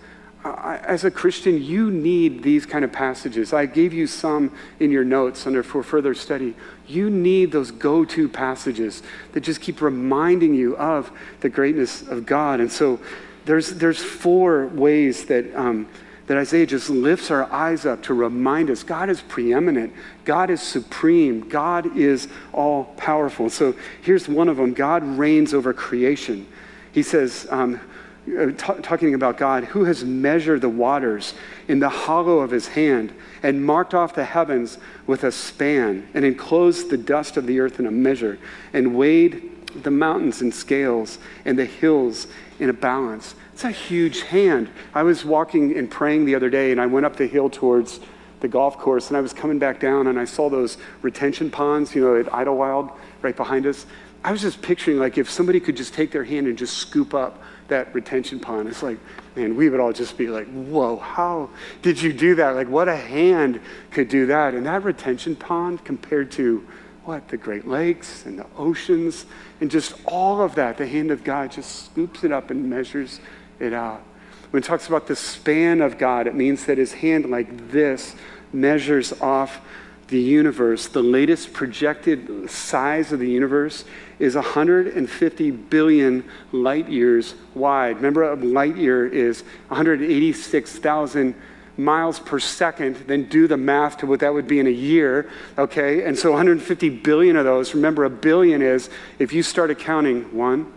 as 0.45 1.05
a 1.05 1.13
Christian, 1.13 1.63
you 1.63 1.93
need 1.93 2.43
these 2.43 2.67
kind 2.67 2.85
of 2.85 2.91
passages. 2.91 3.53
I 3.53 3.67
gave 3.67 3.93
you 3.93 4.09
some 4.09 4.51
in 4.81 4.91
your 4.91 5.05
notes 5.05 5.47
under 5.47 5.63
for 5.63 5.85
further 5.85 6.15
study. 6.15 6.57
You 6.89 7.09
need 7.09 7.53
those 7.53 7.71
go-to 7.71 8.29
passages 8.29 9.01
that 9.31 9.43
just 9.43 9.61
keep 9.61 9.81
reminding 9.81 10.55
you 10.55 10.77
of 10.77 11.13
the 11.39 11.49
greatness 11.49 12.03
of 12.03 12.27
God. 12.27 12.59
And 12.59 12.73
so 12.73 12.99
there's, 13.47 13.71
there's 13.75 14.03
four 14.03 14.67
ways 14.67 15.27
that, 15.27 15.55
um, 15.55 15.89
that 16.27 16.37
Isaiah 16.37 16.67
just 16.67 16.91
lifts 16.91 17.31
our 17.31 17.51
eyes 17.53 17.87
up 17.87 18.03
to 18.05 18.15
remind 18.15 18.71
us 18.71 18.83
God 18.83 19.09
is 19.09 19.21
preeminent, 19.21 19.93
God 20.25 20.51
is 20.51 20.61
supreme, 20.61 21.49
God 21.49 21.97
is 21.97 22.29
all 22.53 22.85
powerful. 22.97 23.49
So 23.49 23.75
here's 24.03 24.29
one 24.29 24.49
of 24.49 24.57
them 24.57 24.75
God 24.75 25.05
reigns 25.05 25.55
over 25.55 25.73
creation. 25.73 26.47
He 26.93 27.03
says, 27.03 27.47
um, 27.51 27.81
uh, 28.27 28.47
t- 28.47 28.83
talking 28.83 29.15
about 29.15 29.37
God, 29.37 29.65
who 29.65 29.85
has 29.85 30.05
measured 30.05 30.61
the 30.61 30.69
waters 30.69 31.35
in 31.69 31.79
the 31.79 31.89
hollow 31.89 32.41
of 32.41 32.51
his 32.51 32.67
hand 32.67 33.13
and 33.45 33.65
marked 33.65 33.95
off 33.95 34.15
the 34.15 34.25
heavens 34.25 34.79
with 35.07 35.23
a 35.23 35.31
span 35.31 36.09
and 36.13 36.25
enclosed 36.25 36.91
the 36.91 36.97
dust 36.97 37.37
of 37.37 37.47
the 37.47 37.61
earth 37.61 37.79
in 37.79 37.87
a 37.87 37.91
measure 37.93 38.41
and 38.73 38.97
weighed 38.97 39.56
the 39.83 39.91
mountains 39.91 40.43
in 40.43 40.53
scales 40.53 41.19
and 41.45 41.59
the 41.59 41.65
hills 41.65 42.27
in 42.59 42.71
a 42.71 42.73
balance. 42.73 43.35
It's 43.53 43.65
a 43.65 43.71
huge 43.71 44.23
hand. 44.23 44.69
I 44.95 45.03
was 45.03 45.25
walking 45.25 45.77
and 45.77 45.91
praying 45.91 46.25
the 46.25 46.35
other 46.35 46.51
day, 46.51 46.73
and 46.73 46.81
I 46.81 46.87
went 46.87 47.07
up 47.07 47.17
the 47.17 47.27
hill 47.27 47.49
towards 47.49 48.01
the 48.41 48.49
golf 48.49 48.77
course, 48.79 49.09
and 49.09 49.17
I 49.17 49.21
was 49.21 49.33
coming 49.33 49.59
back 49.59 49.81
down, 49.81 50.09
and 50.09 50.19
I 50.19 50.25
saw 50.27 50.51
those 50.51 50.77
retention 51.03 51.51
ponds, 51.51 51.95
you 51.95 52.03
know, 52.03 52.17
at 52.17 52.33
Idlewild 52.33 52.91
right 53.23 53.37
behind 53.37 53.67
us. 53.67 53.87
I 54.23 54.33
was 54.33 54.43
just 54.43 54.61
picturing, 54.61 54.99
like, 54.99 55.19
if 55.19 55.31
somebody 55.31 55.61
could 55.61 55.77
just 55.77 55.95
take 55.95 56.11
their 56.11 56.25
hand 56.25 56.47
and 56.47 56.59
just 56.59 56.77
scoop 56.77 57.15
up 57.15 57.43
that 57.69 57.95
retention 57.95 58.41
pond. 58.41 58.69
It's 58.69 58.83
like, 58.83 58.99
man, 59.35 59.57
we 59.57 59.69
would 59.69 59.81
all 59.81 59.93
just 59.93 60.17
be 60.17 60.29
like, 60.29 60.47
whoa, 60.49 60.97
how 60.97 61.49
did 61.83 62.01
you 62.01 62.13
do 62.13 62.35
that? 62.37 62.51
Like, 62.51 62.69
what 62.69 62.89
a 62.89 62.97
hand 62.97 63.61
could 63.91 64.09
do 64.09 64.27
that? 64.27 64.55
And 64.55 64.67
that 64.67 64.85
retention 64.85 65.37
pond 65.37 65.85
compared 65.85 66.31
to 66.33 66.67
what? 67.07 67.29
The 67.29 67.37
Great 67.37 67.67
Lakes 67.67 68.27
and 68.27 68.39
the 68.39 68.47
oceans 68.57 69.27
and 69.61 69.71
just 69.71 69.95
all 70.05 70.43
of 70.43 70.57
that. 70.57 70.77
The 70.77 70.87
hand 70.87 71.11
of 71.11 71.23
God 71.23 71.53
just 71.53 71.87
scoops 71.87 72.25
it 72.25 72.33
up 72.33 72.51
and 72.51 72.69
measures 72.69 73.21
it 73.61 73.73
out. 73.73 74.03
When 74.51 74.63
it 74.63 74.67
talks 74.67 74.89
about 74.89 75.07
the 75.07 75.17
span 75.17 75.81
of 75.81 75.99
God, 75.99 76.27
it 76.27 76.35
means 76.35 76.67
that 76.67 76.79
his 76.79 76.95
hand, 76.95 77.31
like 77.31 77.71
this, 77.71 78.17
measures 78.53 79.13
off 79.21 79.61
the 80.09 80.21
universe. 80.21 80.89
The 80.89 81.03
latest 81.03 81.53
projected 81.53 82.51
size 82.51 83.13
of 83.13 83.19
the 83.21 83.31
universe 83.31 83.85
is 84.19 84.35
150 84.35 85.51
billion 85.51 86.25
light 86.53 86.89
years 86.89 87.35
wide. 87.55 87.97
Remember, 87.97 88.25
a 88.25 88.37
light 88.37 88.77
year 88.77 89.07
is 89.07 89.43
186,000 89.69 91.35
miles 91.77 92.19
per 92.19 92.39
second, 92.39 92.97
then 93.07 93.29
do 93.29 93.47
the 93.47 93.57
math 93.57 93.99
to 93.99 94.07
what 94.07 94.21
that 94.21 94.33
would 94.33 94.49
be 94.49 94.59
in 94.59 94.67
a 94.67 94.71
year, 94.71 95.31
okay? 95.59 96.05
And 96.05 96.19
so 96.19 96.31
150 96.31 96.89
billion 96.89 97.37
of 97.37 97.45
those, 97.45 97.75
remember, 97.75 98.05
a 98.05 98.11
billion 98.11 98.63
is 98.63 98.89
if 99.19 99.33
you 99.33 99.43
started 99.43 99.79
counting 99.79 100.35
one, 100.35 100.73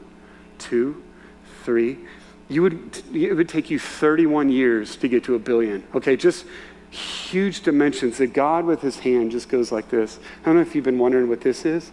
two, 0.58 1.02
three. 1.64 2.00
You 2.48 2.64
would, 2.64 3.02
it 3.14 3.34
would 3.34 3.48
take 3.48 3.70
you 3.70 3.80
31 3.80 4.50
years 4.50 4.96
to 4.98 5.08
get 5.08 5.24
to 5.26 5.36
a 5.36 5.40
billion. 5.40 5.84
Okay, 5.94 6.16
just 6.16 6.46
huge 6.90 7.62
dimensions 7.62 8.18
that 8.18 8.34
God 8.34 8.66
with 8.66 8.82
his 8.82 8.98
hand 8.98 9.32
just 9.32 9.50
goes 9.50 9.72
like 9.72 9.90
this. 9.90 10.20
I 10.42 10.46
don't 10.46 10.56
know 10.56 10.62
if 10.62 10.74
you've 10.74 10.84
been 10.84 10.98
wondering 10.98 11.30
what 11.30 11.42
this 11.42 11.66
is. 11.66 11.92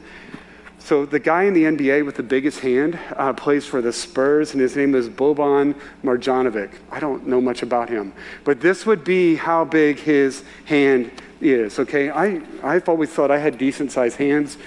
So 0.86 1.04
the 1.04 1.18
guy 1.18 1.42
in 1.42 1.52
the 1.52 1.64
NBA 1.64 2.06
with 2.06 2.14
the 2.14 2.22
biggest 2.22 2.60
hand 2.60 2.96
uh, 3.16 3.32
plays 3.32 3.66
for 3.66 3.82
the 3.82 3.92
Spurs, 3.92 4.52
and 4.52 4.60
his 4.60 4.76
name 4.76 4.94
is 4.94 5.08
Boban 5.08 5.74
Marjanovic. 6.04 6.70
I 6.92 7.00
don't 7.00 7.26
know 7.26 7.40
much 7.40 7.64
about 7.64 7.88
him, 7.88 8.12
but 8.44 8.60
this 8.60 8.86
would 8.86 9.02
be 9.02 9.34
how 9.34 9.64
big 9.64 9.98
his 9.98 10.44
hand 10.64 11.10
is. 11.40 11.80
Okay, 11.80 12.10
I 12.10 12.40
I've 12.62 12.88
always 12.88 13.10
thought 13.10 13.32
I 13.32 13.38
had 13.38 13.58
decent 13.58 13.90
sized 13.90 14.16
hands, 14.16 14.58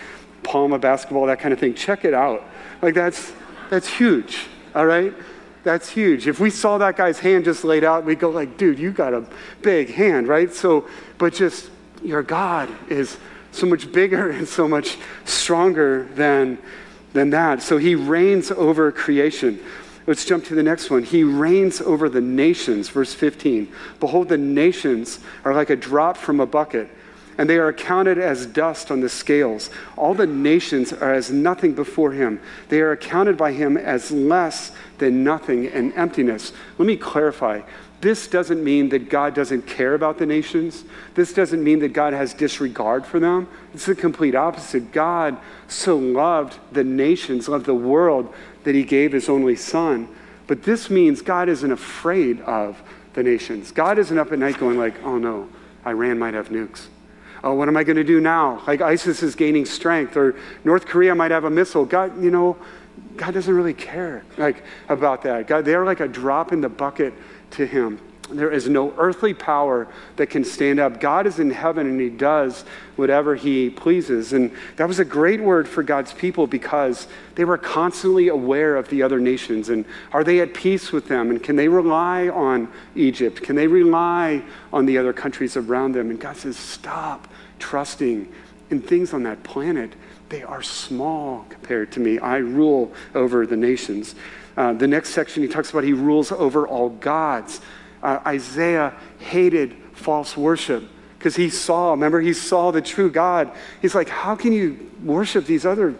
palm 0.43 0.73
of 0.73 0.81
basketball, 0.81 1.25
that 1.27 1.39
kind 1.39 1.53
of 1.53 1.59
thing. 1.61 1.73
Check 1.73 2.03
it 2.03 2.13
out. 2.13 2.43
Like 2.81 2.95
that's 2.95 3.31
that's 3.69 3.87
huge. 3.87 4.47
All 4.75 4.85
right. 4.85 5.13
That's 5.63 5.87
huge. 5.87 6.27
If 6.27 6.41
we 6.41 6.49
saw 6.49 6.77
that 6.79 6.97
guy's 6.97 7.19
hand 7.19 7.45
just 7.45 7.63
laid 7.63 7.85
out, 7.85 8.03
we'd 8.03 8.19
go 8.19 8.29
like, 8.29 8.57
dude, 8.57 8.77
you 8.77 8.91
got 8.91 9.13
a 9.13 9.25
big 9.61 9.89
hand, 9.89 10.27
right? 10.27 10.53
So, 10.53 10.85
but 11.17 11.33
just 11.33 11.69
your 12.03 12.23
God 12.23 12.69
is 12.89 13.17
so 13.59 13.67
much 13.67 13.91
bigger 13.91 14.29
and 14.31 14.47
so 14.47 14.67
much 14.67 14.97
stronger 15.25 16.05
than, 16.15 16.57
than 17.13 17.29
that. 17.31 17.61
So 17.61 17.77
he 17.77 17.95
reigns 17.95 18.51
over 18.51 18.91
creation. 18.91 19.59
Let's 20.07 20.25
jump 20.25 20.45
to 20.45 20.55
the 20.55 20.63
next 20.63 20.89
one. 20.89 21.03
He 21.03 21.23
reigns 21.23 21.81
over 21.81 22.09
the 22.09 22.21
nations, 22.21 22.89
verse 22.89 23.13
15. 23.13 23.71
Behold, 23.99 24.29
the 24.29 24.37
nations 24.37 25.19
are 25.45 25.53
like 25.53 25.69
a 25.69 25.75
drop 25.75 26.17
from 26.17 26.39
a 26.39 26.45
bucket, 26.45 26.89
and 27.39 27.49
they 27.49 27.57
are 27.57 27.69
accounted 27.69 28.17
as 28.17 28.45
dust 28.45 28.91
on 28.91 28.99
the 28.99 29.07
scales. 29.07 29.69
All 29.95 30.13
the 30.13 30.27
nations 30.27 30.91
are 30.91 31.13
as 31.13 31.31
nothing 31.31 31.73
before 31.73 32.11
him. 32.11 32.41
They 32.67 32.81
are 32.81 32.91
accounted 32.91 33.37
by 33.37 33.53
him 33.53 33.77
as 33.77 34.11
less 34.11 34.73
than 34.97 35.23
nothing 35.23 35.67
and 35.67 35.93
emptiness. 35.93 36.51
Let 36.77 36.85
me 36.85 36.97
clarify. 36.97 37.61
This 38.01 38.27
doesn't 38.27 38.61
mean 38.61 38.89
that 38.89 39.09
God 39.09 39.35
doesn't 39.35 39.61
care 39.67 39.93
about 39.93 40.17
the 40.17 40.25
nations. 40.25 40.83
This 41.15 41.31
doesn't 41.31 41.63
mean 41.63 41.79
that 41.79 41.93
God 41.93 42.11
has 42.11 42.33
disregard 42.33 43.05
for 43.05 43.21
them. 43.21 43.47
It's 43.73 43.85
the 43.85 43.95
complete 43.95 44.35
opposite. 44.35 44.91
God 44.91 45.37
so 45.69 45.95
loved 45.95 46.59
the 46.73 46.83
nations, 46.83 47.47
loved 47.47 47.67
the 47.67 47.73
world, 47.73 48.33
that 48.65 48.75
he 48.75 48.83
gave 48.83 49.13
his 49.13 49.29
only 49.29 49.55
son. 49.55 50.09
But 50.45 50.63
this 50.63 50.89
means 50.89 51.21
God 51.21 51.47
isn't 51.47 51.71
afraid 51.71 52.41
of 52.41 52.83
the 53.13 53.23
nations. 53.23 53.71
God 53.71 53.97
isn't 53.97 54.17
up 54.17 54.33
at 54.33 54.39
night 54.39 54.57
going 54.57 54.77
like, 54.77 55.01
oh 55.03 55.17
no, 55.17 55.47
Iran 55.85 56.19
might 56.19 56.33
have 56.33 56.49
nukes. 56.49 56.87
Oh, 57.43 57.53
what 57.53 57.67
am 57.67 57.77
I 57.77 57.83
going 57.83 57.95
to 57.95 58.03
do 58.03 58.19
now? 58.19 58.61
Like 58.67 58.81
ISIS 58.81 59.23
is 59.23 59.35
gaining 59.35 59.65
strength, 59.65 60.17
or 60.17 60.35
North 60.63 60.85
Korea 60.85 61.15
might 61.15 61.31
have 61.31 61.45
a 61.45 61.49
missile. 61.49 61.85
God, 61.85 62.21
you 62.21 62.31
know, 62.31 62.57
God 63.15 63.33
doesn't 63.33 63.53
really 63.53 63.73
care 63.73 64.23
like 64.37 64.63
about 64.89 65.21
that. 65.23 65.47
God, 65.47 65.65
they're 65.65 65.85
like 65.85 65.99
a 65.99 66.07
drop 66.07 66.51
in 66.51 66.61
the 66.61 66.69
bucket 66.69 67.13
to 67.51 67.65
him. 67.65 67.99
There 68.31 68.51
is 68.51 68.69
no 68.69 68.93
earthly 68.97 69.33
power 69.33 69.87
that 70.17 70.27
can 70.27 70.43
stand 70.43 70.79
up. 70.79 70.99
God 70.99 71.25
is 71.25 71.39
in 71.39 71.49
heaven 71.49 71.87
and 71.87 71.99
he 71.99 72.09
does 72.09 72.63
whatever 72.95 73.35
he 73.35 73.71
pleases. 73.71 74.33
And 74.33 74.51
that 74.75 74.87
was 74.87 74.99
a 74.99 75.05
great 75.05 75.41
word 75.41 75.67
for 75.67 75.81
God's 75.81 76.13
people 76.13 76.45
because 76.45 77.07
they 77.35 77.43
were 77.43 77.57
constantly 77.57 78.27
aware 78.27 78.75
of 78.75 78.87
the 78.89 79.01
other 79.01 79.19
nations 79.19 79.69
and 79.69 79.83
are 80.11 80.23
they 80.23 80.41
at 80.41 80.53
peace 80.53 80.91
with 80.91 81.07
them? 81.07 81.31
And 81.31 81.41
can 81.41 81.55
they 81.55 81.67
rely 81.67 82.29
on 82.29 82.71
Egypt? 82.95 83.41
Can 83.41 83.55
they 83.55 83.67
rely 83.67 84.43
on 84.71 84.85
the 84.85 84.97
other 84.99 85.13
countries 85.13 85.57
around 85.57 85.93
them? 85.93 86.11
And 86.11 86.19
God 86.19 86.37
says, 86.37 86.55
stop 86.55 87.27
trusting 87.59 88.31
in 88.69 88.81
things 88.81 89.13
on 89.13 89.23
that 89.23 89.43
planet. 89.43 89.93
They 90.29 90.43
are 90.43 90.61
small 90.61 91.45
compared 91.49 91.91
to 91.93 91.99
me. 91.99 92.19
I 92.19 92.37
rule 92.37 92.93
over 93.15 93.45
the 93.45 93.57
nations. 93.57 94.15
Uh, 94.55 94.73
the 94.73 94.87
next 94.87 95.09
section, 95.09 95.41
he 95.41 95.49
talks 95.49 95.71
about 95.71 95.83
he 95.83 95.93
rules 95.93 96.31
over 96.31 96.67
all 96.67 96.89
gods. 96.89 97.61
Uh, 98.03 98.19
Isaiah 98.25 98.93
hated 99.19 99.75
false 99.93 100.37
worship 100.37 100.87
because 101.17 101.35
he 101.35 101.49
saw, 101.49 101.91
remember, 101.91 102.21
he 102.21 102.33
saw 102.33 102.71
the 102.71 102.81
true 102.81 103.09
God. 103.09 103.51
He's 103.81 103.95
like, 103.95 104.09
how 104.09 104.35
can 104.35 104.53
you 104.53 104.91
worship 105.03 105.45
these 105.45 105.65
other 105.65 105.95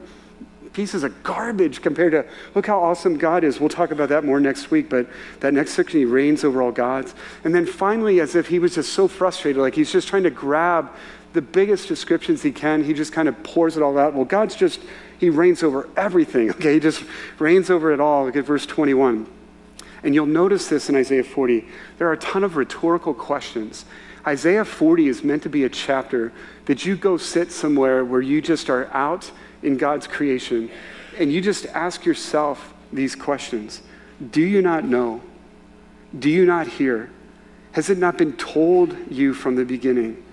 pieces 0.74 1.04
of 1.04 1.24
garbage 1.24 1.82
compared 1.82 2.12
to 2.12 2.26
look 2.56 2.68
how 2.68 2.82
awesome 2.82 3.18
God 3.18 3.44
is. 3.44 3.60
We'll 3.60 3.70
talk 3.70 3.92
about 3.92 4.10
that 4.10 4.24
more 4.24 4.40
next 4.40 4.72
week, 4.72 4.90
but 4.90 5.08
that 5.40 5.54
next 5.54 5.72
section, 5.72 6.00
he 6.00 6.06
reigns 6.06 6.44
over 6.44 6.62
all 6.62 6.72
gods. 6.72 7.16
And 7.44 7.54
then 7.54 7.66
finally, 7.66 8.20
as 8.22 8.36
if 8.36 8.48
he 8.48 8.60
was 8.60 8.76
just 8.76 8.94
so 8.94 9.08
frustrated, 9.08 9.62
like 9.62 9.76
he's 9.76 9.92
just 9.92 10.08
trying 10.08 10.24
to 10.24 10.30
grab 10.30 10.92
the 11.34 11.42
biggest 11.42 11.88
descriptions 11.88 12.42
he 12.42 12.52
can, 12.52 12.84
he 12.84 12.94
just 12.94 13.14
kind 13.14 13.28
of 13.28 13.42
pours 13.44 13.78
it 13.78 13.84
all 13.84 13.98
out. 13.98 14.14
Well, 14.14 14.26
God's 14.26 14.56
just 14.56 14.82
he 15.20 15.30
reigns 15.30 15.64
over 15.64 15.90
everything, 15.98 16.50
okay? 16.56 16.76
He 16.76 16.80
just 16.80 17.04
reigns 17.38 17.70
over 17.70 17.92
it 17.92 18.00
all. 18.00 18.26
Look 18.26 18.36
at 18.36 18.46
verse 18.46 18.66
21. 18.66 19.28
And 20.02 20.16
you'll 20.16 20.26
notice 20.26 20.68
this 20.68 20.90
in 20.90 20.96
Isaiah 20.96 21.24
40. 21.24 21.68
There 21.98 22.08
are 22.08 22.14
a 22.14 22.18
ton 22.18 22.44
of 22.44 22.56
rhetorical 22.56 23.14
questions. 23.14 23.86
Isaiah 24.26 24.66
40 24.66 25.08
is 25.08 25.24
meant 25.24 25.44
to 25.44 25.50
be 25.50 25.64
a 25.64 25.70
chapter 25.70 26.32
that 26.66 26.86
you 26.86 26.96
go 26.96 27.18
sit 27.18 27.52
somewhere 27.52 28.06
where 28.06 28.22
you 28.22 28.42
just 28.42 28.70
are 28.70 28.88
out 28.94 29.32
in 29.62 29.78
God's 29.78 30.08
creation 30.08 30.70
and 31.18 31.32
you 31.32 31.42
just 31.42 31.66
ask 31.68 32.06
yourself 32.06 32.74
these 32.92 33.16
questions 33.16 33.82
Do 34.32 34.42
you 34.42 34.62
not 34.62 34.86
know? 34.86 35.22
Do 36.18 36.30
you 36.30 36.46
not 36.46 36.68
hear? 36.68 37.12
Has 37.74 37.90
it 37.90 37.98
not 37.98 38.18
been 38.18 38.34
told 38.34 38.96
you 39.12 39.34
from 39.34 39.56
the 39.56 39.66
beginning? 39.66 40.24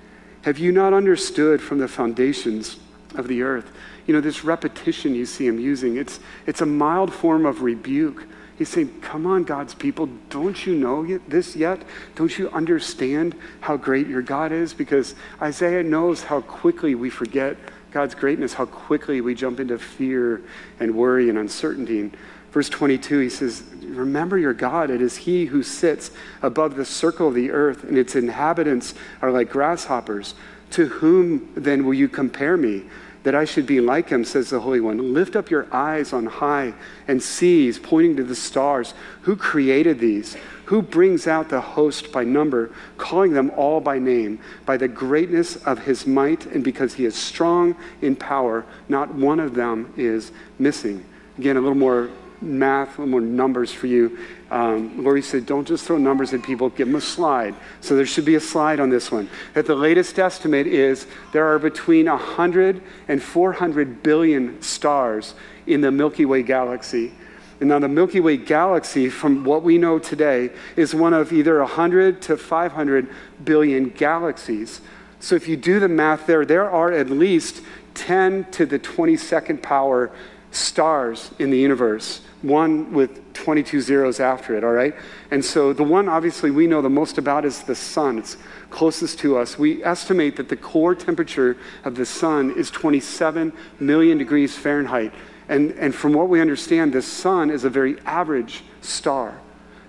Have 0.47 0.59
you 0.59 0.73
not 0.73 0.95
understood 0.95 1.61
from 1.61 1.79
the 1.79 1.89
foundations 1.89 2.79
of 3.15 3.29
the 3.29 3.43
earth? 3.43 3.71
you 4.07 4.15
know, 4.15 4.21
this 4.21 4.45
repetition 4.45 5.15
you 5.15 5.27
see 5.27 5.47
him 5.47 5.59
using, 5.59 5.97
it's, 5.97 6.21
it's 6.47 6.61
a 6.61 6.67
mild 6.67 7.13
form 7.13 7.45
of 7.45 7.63
rebuke. 7.63 8.25
He's 8.57 8.69
saying, 8.69 9.01
Come 9.01 9.27
on, 9.27 9.45
God's 9.45 9.75
people, 9.75 10.09
don't 10.31 10.65
you 10.65 10.75
know 10.75 11.19
this 11.29 11.57
yet? 11.57 11.83
Don't 12.15 12.39
you 12.39 12.49
understand 12.51 13.35
how 13.61 13.77
great 13.77 14.07
your 14.07 14.23
God 14.23 14.53
is? 14.53 14.73
Because 14.73 15.15
Isaiah 15.43 15.83
knows 15.83 16.23
how 16.23 16.41
quickly 16.41 16.95
we 16.95 17.11
forget 17.11 17.57
God's 17.91 18.15
greatness, 18.15 18.55
how 18.55 18.67
quickly 18.67 19.21
we 19.21 19.35
jump 19.35 19.61
into 19.61 19.79
fear 19.79 20.43
and 20.81 20.95
worry 20.95 21.29
and 21.29 21.39
uncertainty. 21.39 22.01
And 22.01 22.17
verse 22.53 22.69
22, 22.69 23.19
he 23.19 23.29
says, 23.29 23.63
Remember 23.89 24.39
your 24.39 24.55
God. 24.55 24.91
It 24.91 25.01
is 25.01 25.17
He 25.17 25.47
who 25.47 25.63
sits 25.63 26.11
above 26.43 26.77
the 26.77 26.85
circle 26.85 27.29
of 27.29 27.35
the 27.35 27.51
earth, 27.51 27.85
and 27.85 27.97
its 27.97 28.17
inhabitants 28.17 28.95
are 29.23 29.31
like 29.31 29.51
grasshoppers. 29.51 30.35
To 30.71 30.87
whom 30.87 31.53
then 31.55 31.85
will 31.85 31.95
you 31.95 32.09
compare 32.09 32.57
me? 32.57 32.85
that 33.27 33.35
I 33.35 33.45
should 33.45 33.67
be 33.67 33.81
like 33.81 34.09
him, 34.09 34.25
says 34.25 34.51
the 34.51 34.61
Holy 34.61 34.79
One. 34.79 35.13
Lift 35.13 35.35
up 35.35 35.51
your 35.51 35.67
eyes 35.75 36.13
on 36.13 36.27
high 36.27 36.73
and 37.09 37.21
seize, 37.21 37.77
pointing 37.77 38.15
to 38.19 38.23
the 38.23 38.37
stars. 38.37 38.95
Who 39.23 39.35
created 39.35 39.99
these? 39.99 40.37
Who 40.67 40.81
brings 40.81 41.27
out 41.27 41.49
the 41.49 41.61
host 41.61 42.13
by 42.13 42.23
number, 42.23 42.71
calling 42.99 43.33
them 43.33 43.51
all 43.57 43.81
by 43.81 43.99
name, 43.99 44.39
by 44.65 44.77
the 44.77 44.87
greatness 44.87 45.57
of 45.67 45.81
his 45.81 46.07
might, 46.07 46.47
and 46.47 46.63
because 46.63 46.95
he 46.95 47.05
is 47.05 47.17
strong 47.17 47.75
in 48.01 48.15
power, 48.15 48.65
not 48.89 49.13
one 49.13 49.41
of 49.41 49.57
them 49.57 49.93
is 49.97 50.31
missing. 50.61 51.05
Again, 51.37 51.57
a 51.57 51.61
little 51.61 51.75
more 51.75 52.11
math, 52.41 52.99
more 52.99 53.21
numbers 53.21 53.73
for 53.73 53.87
you. 53.87 54.19
Um, 54.51 55.03
Lori 55.03 55.23
said, 55.23 55.47
don't 55.47 55.67
just 55.67 55.85
throw 55.85 55.99
numbers 55.99 56.33
at 56.33 56.43
people, 56.43 56.71
give 56.71 56.89
them 56.89 56.97
a 56.97 57.01
slide. 57.01 57.55
So 57.81 57.97
there 57.97 58.07
should 58.07 58.25
be 58.25 58.35
a 58.35 58.41
slide 58.41 58.81
on 58.81 58.91
this 58.91 59.11
one. 59.11 59.29
That 59.55 59.67
the 59.67 59.75
latest 59.75 60.19
estimate 60.19 60.67
is 60.67 61.07
there 61.33 61.47
are 61.47 61.59
between 61.59 62.07
100 62.07 62.83
and 63.09 63.23
400 63.23 64.03
billion 64.03 64.61
stars 64.63 65.35
in 65.67 65.81
the 65.81 65.91
Milky 65.91 66.25
Way 66.25 66.43
galaxy. 66.43 67.13
And 67.61 67.71
now 67.71 67.79
the 67.79 67.89
Milky 67.89 68.21
Way 68.21 68.37
galaxy, 68.37 69.09
from 69.09 69.45
what 69.45 69.63
we 69.63 69.79
know 69.79 69.99
today, 69.99 70.51
is 70.77 70.95
one 70.95 71.15
of 71.15 71.33
either 71.33 71.59
100 71.59 72.21
to 72.23 72.37
500 72.37 73.09
billion 73.45 73.89
galaxies. 73.91 74.81
So 75.21 75.35
if 75.35 75.49
you 75.49 75.57
do 75.57 75.81
the 75.81 75.89
math 75.89 76.27
there, 76.27 76.45
there 76.45 76.71
are 76.71 76.93
at 76.93 77.09
least 77.09 77.63
10 77.95 78.51
to 78.53 78.67
the 78.67 78.79
22nd 78.79 79.63
power 79.63 80.13
stars 80.51 81.31
in 81.39 81.51
the 81.51 81.59
universe, 81.59 82.21
one 82.47 82.93
with 82.93 83.33
22 83.33 83.81
zeros 83.81 84.21
after 84.21 84.57
it, 84.57 84.65
all 84.65 84.73
right? 84.73 84.95
And 85.31 85.45
so 85.45 85.73
the 85.73 85.83
one 85.83 86.09
obviously 86.09 86.51
we 86.51 86.67
know 86.67 86.81
the 86.81 86.91
most 86.91 87.19
about 87.19 87.45
is 87.45 87.63
the 87.63 87.75
sun. 87.75 88.19
It's 88.19 88.37
closest 88.71 89.19
to 89.21 89.39
us. 89.39 89.59
We 89.59 89.83
estimate 89.85 90.37
that 90.37 90.49
the 90.49 90.57
core 90.57 90.95
temperature 90.95 91.57
of 91.85 91.97
the 91.97 92.07
sun 92.07 92.53
is 92.53 92.71
27 92.71 93.53
million 93.81 94.19
degrees 94.19 94.57
Fahrenheit. 94.57 95.13
And, 95.49 95.73
and 95.73 95.95
from 95.95 96.13
what 96.13 96.29
we 96.29 96.41
understand, 96.41 96.93
the 96.93 97.03
sun 97.03 97.51
is 97.51 97.65
a 97.65 97.71
very 97.71 98.01
average 98.01 98.65
star. 98.81 99.41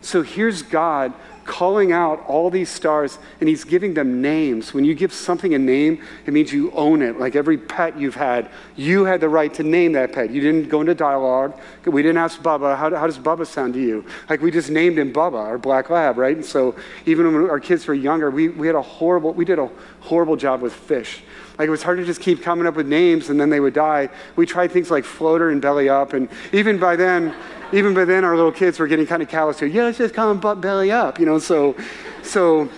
So 0.01 0.21
here's 0.21 0.61
God 0.61 1.13
calling 1.47 1.91
out 1.91 2.23
all 2.27 2.51
these 2.51 2.69
stars 2.69 3.17
and 3.39 3.49
he's 3.49 3.63
giving 3.63 3.95
them 3.95 4.21
names. 4.21 4.73
When 4.73 4.85
you 4.85 4.93
give 4.93 5.11
something 5.11 5.55
a 5.55 5.57
name, 5.57 6.03
it 6.27 6.33
means 6.33 6.53
you 6.53 6.71
own 6.73 7.01
it. 7.01 7.19
Like 7.19 7.35
every 7.35 7.57
pet 7.57 7.97
you've 7.97 8.15
had, 8.15 8.51
you 8.75 9.05
had 9.05 9.21
the 9.21 9.29
right 9.29 9.51
to 9.55 9.63
name 9.63 9.93
that 9.93 10.13
pet. 10.13 10.29
You 10.29 10.41
didn't 10.41 10.69
go 10.69 10.81
into 10.81 10.93
dialogue. 10.93 11.59
We 11.85 12.03
didn't 12.03 12.17
ask 12.17 12.39
Bubba, 12.41 12.77
how, 12.77 12.93
how 12.93 13.07
does 13.07 13.17
Bubba 13.17 13.47
sound 13.47 13.73
to 13.73 13.81
you? 13.81 14.05
Like 14.29 14.41
we 14.41 14.51
just 14.51 14.69
named 14.69 14.99
him 14.99 15.11
Bubba, 15.11 15.39
our 15.39 15.57
black 15.57 15.89
lab, 15.89 16.17
right? 16.17 16.35
And 16.35 16.45
so 16.45 16.75
even 17.05 17.33
when 17.33 17.49
our 17.49 17.59
kids 17.59 17.87
were 17.87 17.95
younger, 17.95 18.29
we, 18.29 18.49
we 18.49 18.67
had 18.67 18.75
a 18.75 18.81
horrible, 18.81 19.33
we 19.33 19.45
did 19.45 19.57
a 19.57 19.69
horrible 20.01 20.35
job 20.35 20.61
with 20.61 20.73
fish. 20.73 21.23
Like 21.57 21.67
it 21.67 21.71
was 21.71 21.81
hard 21.81 21.97
to 21.97 22.05
just 22.05 22.21
keep 22.21 22.43
coming 22.43 22.67
up 22.67 22.75
with 22.75 22.87
names 22.87 23.29
and 23.29 23.39
then 23.39 23.49
they 23.49 23.59
would 23.59 23.73
die. 23.73 24.09
We 24.35 24.45
tried 24.45 24.71
things 24.71 24.91
like 24.91 25.05
floater 25.05 25.49
and 25.49 25.59
belly 25.61 25.89
up. 25.89 26.13
And 26.13 26.29
even 26.51 26.77
by 26.77 26.95
then, 26.95 27.33
even 27.73 27.93
by 27.93 28.05
then, 28.05 28.23
our 28.23 28.35
little 28.35 28.51
kids 28.51 28.79
were 28.79 28.87
getting 28.87 29.05
kind 29.05 29.21
of 29.21 29.27
callous 29.27 29.57
to, 29.57 29.67
yeah, 29.67 29.83
let's 29.83 29.97
just 29.97 30.13
call 30.13 30.33
them 30.33 30.61
belly 30.61 30.91
up, 30.91 31.19
you 31.19 31.25
know. 31.25 31.36
So, 31.39 31.75
so 32.23 32.69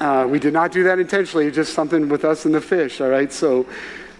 uh, 0.00 0.26
we 0.28 0.38
did 0.38 0.52
not 0.52 0.72
do 0.72 0.84
that 0.84 0.98
intentionally, 0.98 1.50
just 1.50 1.74
something 1.74 2.08
with 2.08 2.24
us 2.24 2.44
and 2.44 2.54
the 2.54 2.60
fish, 2.60 3.00
all 3.00 3.08
right? 3.08 3.32
So, 3.32 3.66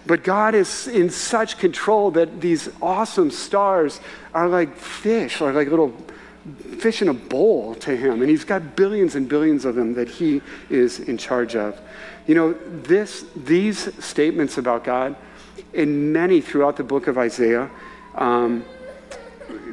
but 0.05 0.23
God 0.23 0.55
is 0.55 0.87
in 0.87 1.09
such 1.09 1.57
control 1.57 2.11
that 2.11 2.41
these 2.41 2.69
awesome 2.81 3.31
stars 3.31 3.99
are 4.33 4.47
like 4.47 4.75
fish, 4.75 5.41
are 5.41 5.53
like 5.53 5.69
little 5.69 5.93
fish 6.79 7.01
in 7.01 7.09
a 7.09 7.13
bowl 7.13 7.75
to 7.75 7.95
him. 7.95 8.21
And 8.21 8.29
he's 8.29 8.43
got 8.43 8.75
billions 8.75 9.15
and 9.15 9.29
billions 9.29 9.65
of 9.65 9.75
them 9.75 9.93
that 9.93 10.09
he 10.09 10.41
is 10.69 10.99
in 10.99 11.17
charge 11.17 11.55
of. 11.55 11.79
You 12.27 12.35
know, 12.35 12.53
this, 12.53 13.25
these 13.35 13.93
statements 14.03 14.57
about 14.57 14.83
God, 14.83 15.15
and 15.73 16.11
many 16.11 16.41
throughout 16.41 16.77
the 16.77 16.83
book 16.83 17.07
of 17.07 17.17
Isaiah, 17.17 17.69
um, 18.15 18.65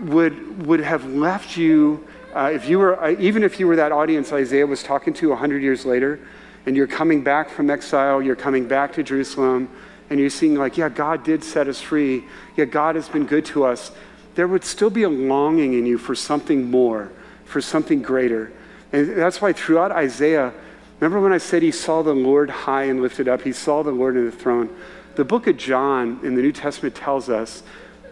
would, 0.01 0.67
would 0.67 0.81
have 0.81 1.05
left 1.07 1.57
you, 1.57 2.07
uh, 2.39 2.51
if 2.51 2.69
you 2.69 2.79
were, 2.79 3.03
uh, 3.03 3.17
even 3.19 3.43
if 3.43 3.59
you 3.59 3.67
were 3.67 3.75
that 3.75 3.91
audience 3.91 4.33
Isaiah 4.33 4.65
was 4.67 4.85
talking 4.85 5.13
to 5.15 5.31
100 5.31 5.61
years 5.61 5.85
later, 5.85 6.21
and 6.67 6.77
you're 6.77 6.87
coming 6.87 7.25
back 7.25 7.51
from 7.51 7.69
exile, 7.69 8.23
you're 8.23 8.37
coming 8.37 8.69
back 8.69 8.93
to 8.93 9.03
Jerusalem, 9.03 9.69
and 10.09 10.21
you're 10.21 10.31
seeing, 10.31 10.55
like, 10.55 10.77
yeah, 10.77 10.89
God 10.89 11.25
did 11.25 11.43
set 11.43 11.67
us 11.67 11.81
free. 11.81 12.25
Yeah, 12.57 12.67
God 12.67 12.95
has 12.95 13.09
been 13.09 13.27
good 13.27 13.45
to 13.47 13.65
us. 13.65 13.91
There 14.37 14.47
would 14.47 14.63
still 14.63 14.89
be 14.89 15.03
a 15.03 15.09
longing 15.09 15.75
in 15.75 15.85
you 15.85 15.99
for 15.99 16.15
something 16.15 16.71
more, 16.71 17.11
for 17.45 17.61
something 17.61 18.03
greater. 18.03 18.53
And 18.93 19.17
that's 19.17 19.43
why 19.43 19.53
throughout 19.53 19.91
Isaiah, 19.91 20.55
remember 21.01 21.21
when 21.21 21.33
I 21.33 21.39
said 21.39 21.63
he 21.63 21.73
saw 21.73 22.03
the 22.03 22.15
Lord 22.15 22.51
high 22.51 22.85
and 22.85 23.03
lifted 23.03 23.27
up? 23.27 23.43
He 23.43 23.53
saw 23.53 23.83
the 23.83 23.91
Lord 23.91 24.17
in 24.17 24.27
the 24.27 24.33
throne. 24.33 24.71
The 25.17 25.25
book 25.25 25.49
of 25.49 25.57
John 25.57 26.21
in 26.23 26.37
the 26.37 26.43
New 26.43 26.53
Testament 26.53 26.95
tells 26.95 27.29
us 27.29 27.65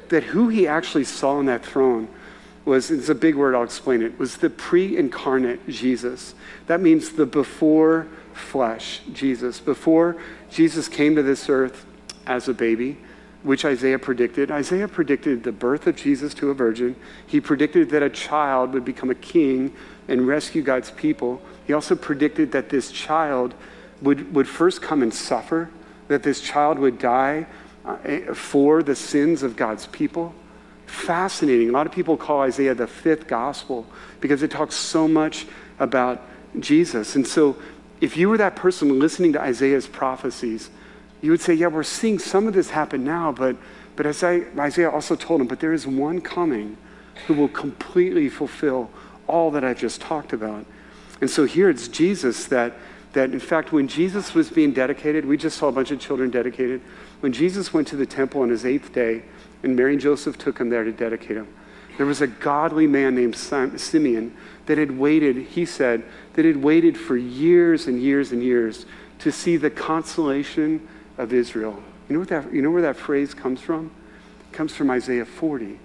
that 0.08 0.24
who 0.24 0.48
he 0.48 0.66
actually 0.66 1.04
saw 1.04 1.36
on 1.36 1.46
that 1.46 1.64
throne 1.64 2.08
was, 2.66 2.90
it's 2.90 3.08
a 3.08 3.14
big 3.14 3.36
word, 3.36 3.54
I'll 3.54 3.62
explain 3.62 4.02
it, 4.02 4.18
was 4.18 4.36
the 4.36 4.50
pre 4.50 4.96
incarnate 4.96 5.66
Jesus. 5.68 6.34
That 6.66 6.80
means 6.82 7.12
the 7.12 7.24
before 7.24 8.08
flesh 8.34 9.00
Jesus. 9.12 9.60
Before 9.60 10.16
Jesus 10.50 10.88
came 10.88 11.14
to 11.16 11.22
this 11.22 11.48
earth 11.48 11.86
as 12.26 12.48
a 12.48 12.54
baby, 12.54 12.98
which 13.44 13.64
Isaiah 13.64 13.98
predicted. 13.98 14.50
Isaiah 14.50 14.88
predicted 14.88 15.44
the 15.44 15.52
birth 15.52 15.86
of 15.86 15.94
Jesus 15.94 16.34
to 16.34 16.50
a 16.50 16.54
virgin. 16.54 16.96
He 17.26 17.40
predicted 17.40 17.90
that 17.90 18.02
a 18.02 18.10
child 18.10 18.74
would 18.74 18.84
become 18.84 19.10
a 19.10 19.14
king 19.14 19.72
and 20.08 20.26
rescue 20.26 20.62
God's 20.62 20.90
people. 20.90 21.40
He 21.66 21.72
also 21.72 21.94
predicted 21.94 22.50
that 22.52 22.68
this 22.68 22.90
child 22.90 23.54
would, 24.02 24.34
would 24.34 24.48
first 24.48 24.82
come 24.82 25.02
and 25.02 25.14
suffer, 25.14 25.70
that 26.08 26.24
this 26.24 26.40
child 26.40 26.80
would 26.80 26.98
die 26.98 27.46
uh, 27.84 28.34
for 28.34 28.82
the 28.82 28.96
sins 28.96 29.44
of 29.44 29.56
God's 29.56 29.86
people. 29.86 30.34
Fascinating. 30.86 31.68
A 31.68 31.72
lot 31.72 31.86
of 31.86 31.92
people 31.92 32.16
call 32.16 32.40
Isaiah 32.40 32.74
the 32.74 32.86
fifth 32.86 33.26
gospel 33.26 33.86
because 34.20 34.42
it 34.42 34.50
talks 34.50 34.74
so 34.74 35.06
much 35.06 35.46
about 35.78 36.22
Jesus. 36.58 37.16
And 37.16 37.26
so, 37.26 37.56
if 38.00 38.16
you 38.16 38.28
were 38.28 38.38
that 38.38 38.56
person 38.56 38.98
listening 38.98 39.32
to 39.32 39.40
Isaiah's 39.40 39.86
prophecies, 39.86 40.70
you 41.22 41.30
would 41.30 41.40
say, 41.40 41.54
Yeah, 41.54 41.68
we're 41.68 41.82
seeing 41.82 42.18
some 42.18 42.46
of 42.46 42.54
this 42.54 42.70
happen 42.70 43.04
now, 43.04 43.32
but, 43.32 43.56
but 43.96 44.06
as 44.06 44.22
I, 44.22 44.44
Isaiah 44.58 44.90
also 44.90 45.16
told 45.16 45.40
him, 45.40 45.46
but 45.46 45.60
there 45.60 45.72
is 45.72 45.86
one 45.86 46.20
coming 46.20 46.76
who 47.26 47.34
will 47.34 47.48
completely 47.48 48.28
fulfill 48.28 48.90
all 49.26 49.50
that 49.50 49.64
I've 49.64 49.78
just 49.78 50.00
talked 50.00 50.32
about. 50.32 50.66
And 51.20 51.30
so 51.30 51.44
here 51.44 51.70
it's 51.70 51.88
Jesus 51.88 52.44
that, 52.46 52.74
that 53.12 53.30
in 53.30 53.40
fact, 53.40 53.72
when 53.72 53.88
Jesus 53.88 54.34
was 54.34 54.50
being 54.50 54.72
dedicated, 54.72 55.24
we 55.24 55.36
just 55.36 55.56
saw 55.56 55.68
a 55.68 55.72
bunch 55.72 55.90
of 55.90 55.98
children 55.98 56.30
dedicated. 56.30 56.82
When 57.20 57.32
Jesus 57.32 57.72
went 57.72 57.88
to 57.88 57.96
the 57.96 58.06
temple 58.06 58.42
on 58.42 58.50
his 58.50 58.66
eighth 58.66 58.92
day, 58.92 59.22
and 59.66 59.76
Mary 59.76 59.92
and 59.92 60.00
Joseph 60.00 60.38
took 60.38 60.58
him 60.58 60.70
there 60.70 60.84
to 60.84 60.92
dedicate 60.92 61.36
him, 61.36 61.48
there 61.96 62.06
was 62.06 62.20
a 62.20 62.26
godly 62.26 62.86
man 62.86 63.14
named 63.14 63.36
Simeon 63.36 64.36
that 64.66 64.78
had 64.78 64.96
waited, 64.96 65.36
he 65.36 65.64
said, 65.64 66.04
that 66.34 66.44
had 66.44 66.62
waited 66.62 66.96
for 66.96 67.16
years 67.16 67.86
and 67.86 68.00
years 68.00 68.32
and 68.32 68.42
years 68.42 68.86
to 69.18 69.32
see 69.32 69.56
the 69.56 69.70
consolation 69.70 70.86
of 71.18 71.32
Israel. 71.32 71.82
You 72.08 72.14
know, 72.14 72.20
what 72.20 72.28
that, 72.28 72.52
you 72.52 72.62
know 72.62 72.70
where 72.70 72.82
that 72.82 72.96
phrase 72.96 73.34
comes 73.34 73.60
from? 73.60 73.90
It 74.50 74.54
comes 74.54 74.74
from 74.74 74.90
Isaiah 74.90 75.24
40. 75.24 75.80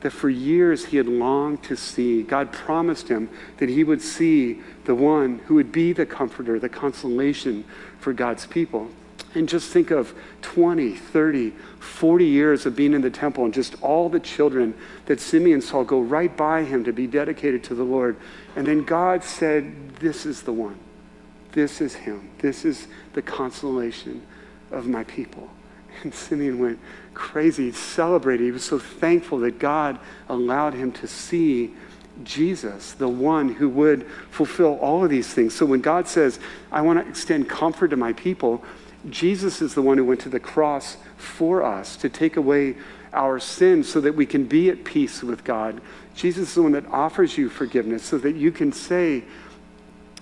That 0.00 0.10
for 0.10 0.28
years 0.28 0.84
he 0.86 0.98
had 0.98 1.06
longed 1.06 1.62
to 1.64 1.76
see. 1.76 2.22
God 2.22 2.52
promised 2.52 3.08
him 3.08 3.28
that 3.56 3.68
he 3.68 3.82
would 3.82 4.02
see 4.02 4.60
the 4.84 4.94
one 4.94 5.40
who 5.46 5.54
would 5.54 5.72
be 5.72 5.92
the 5.92 6.06
comforter, 6.06 6.60
the 6.60 6.68
consolation 6.68 7.64
for 7.98 8.12
God's 8.12 8.46
people. 8.46 8.90
And 9.36 9.46
just 9.46 9.70
think 9.70 9.90
of 9.90 10.14
20, 10.40 10.92
30, 10.92 11.50
40 11.78 12.24
years 12.24 12.64
of 12.64 12.74
being 12.74 12.94
in 12.94 13.02
the 13.02 13.10
temple 13.10 13.44
and 13.44 13.52
just 13.52 13.74
all 13.82 14.08
the 14.08 14.18
children 14.18 14.74
that 15.04 15.20
Simeon 15.20 15.60
saw 15.60 15.84
go 15.84 16.00
right 16.00 16.34
by 16.34 16.64
him 16.64 16.84
to 16.84 16.92
be 16.92 17.06
dedicated 17.06 17.62
to 17.64 17.74
the 17.74 17.84
Lord. 17.84 18.16
And 18.56 18.66
then 18.66 18.82
God 18.82 19.22
said, 19.22 19.96
This 19.96 20.24
is 20.24 20.40
the 20.40 20.54
one. 20.54 20.78
This 21.52 21.82
is 21.82 21.94
him. 21.94 22.30
This 22.38 22.64
is 22.64 22.88
the 23.12 23.20
consolation 23.20 24.22
of 24.70 24.86
my 24.86 25.04
people. 25.04 25.50
And 26.02 26.14
Simeon 26.14 26.58
went 26.58 26.78
crazy, 27.14 27.72
celebrated. 27.72 28.44
He 28.44 28.50
was 28.50 28.64
so 28.64 28.78
thankful 28.78 29.38
that 29.38 29.58
God 29.58 29.98
allowed 30.28 30.74
him 30.74 30.92
to 30.92 31.06
see 31.06 31.74
Jesus, 32.22 32.92
the 32.92 33.08
one 33.08 33.48
who 33.48 33.68
would 33.70 34.06
fulfill 34.30 34.74
all 34.74 35.04
of 35.04 35.08
these 35.08 35.32
things. 35.32 35.54
So 35.54 35.64
when 35.64 35.80
God 35.80 36.06
says, 36.06 36.38
I 36.70 36.82
want 36.82 37.02
to 37.02 37.08
extend 37.08 37.48
comfort 37.48 37.88
to 37.88 37.96
my 37.96 38.12
people, 38.12 38.62
Jesus 39.10 39.62
is 39.62 39.74
the 39.74 39.82
one 39.82 39.98
who 39.98 40.04
went 40.04 40.20
to 40.20 40.28
the 40.28 40.40
cross 40.40 40.96
for 41.16 41.62
us 41.62 41.96
to 41.96 42.08
take 42.08 42.36
away 42.36 42.76
our 43.12 43.38
sins 43.38 43.90
so 43.90 44.00
that 44.00 44.14
we 44.14 44.26
can 44.26 44.44
be 44.44 44.68
at 44.70 44.84
peace 44.84 45.22
with 45.22 45.44
God. 45.44 45.80
Jesus 46.14 46.48
is 46.48 46.54
the 46.54 46.62
one 46.62 46.72
that 46.72 46.86
offers 46.86 47.38
you 47.38 47.48
forgiveness 47.48 48.02
so 48.02 48.18
that 48.18 48.36
you 48.36 48.50
can 48.50 48.72
say, 48.72 49.24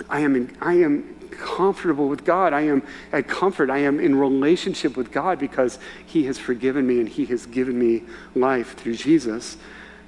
I 0.08 0.20
am, 0.20 0.36
in, 0.36 0.56
I 0.60 0.74
am 0.74 1.14
comfortable 1.30 2.08
with 2.08 2.24
God. 2.24 2.52
I 2.52 2.62
am 2.62 2.82
at 3.12 3.28
comfort. 3.28 3.70
I 3.70 3.78
am 3.78 4.00
in 4.00 4.16
relationship 4.16 4.96
with 4.96 5.12
God 5.12 5.38
because 5.38 5.78
He 6.06 6.24
has 6.24 6.38
forgiven 6.38 6.86
me 6.86 7.00
and 7.00 7.08
He 7.08 7.26
has 7.26 7.46
given 7.46 7.78
me 7.78 8.02
life 8.34 8.76
through 8.76 8.96
Jesus. 8.96 9.56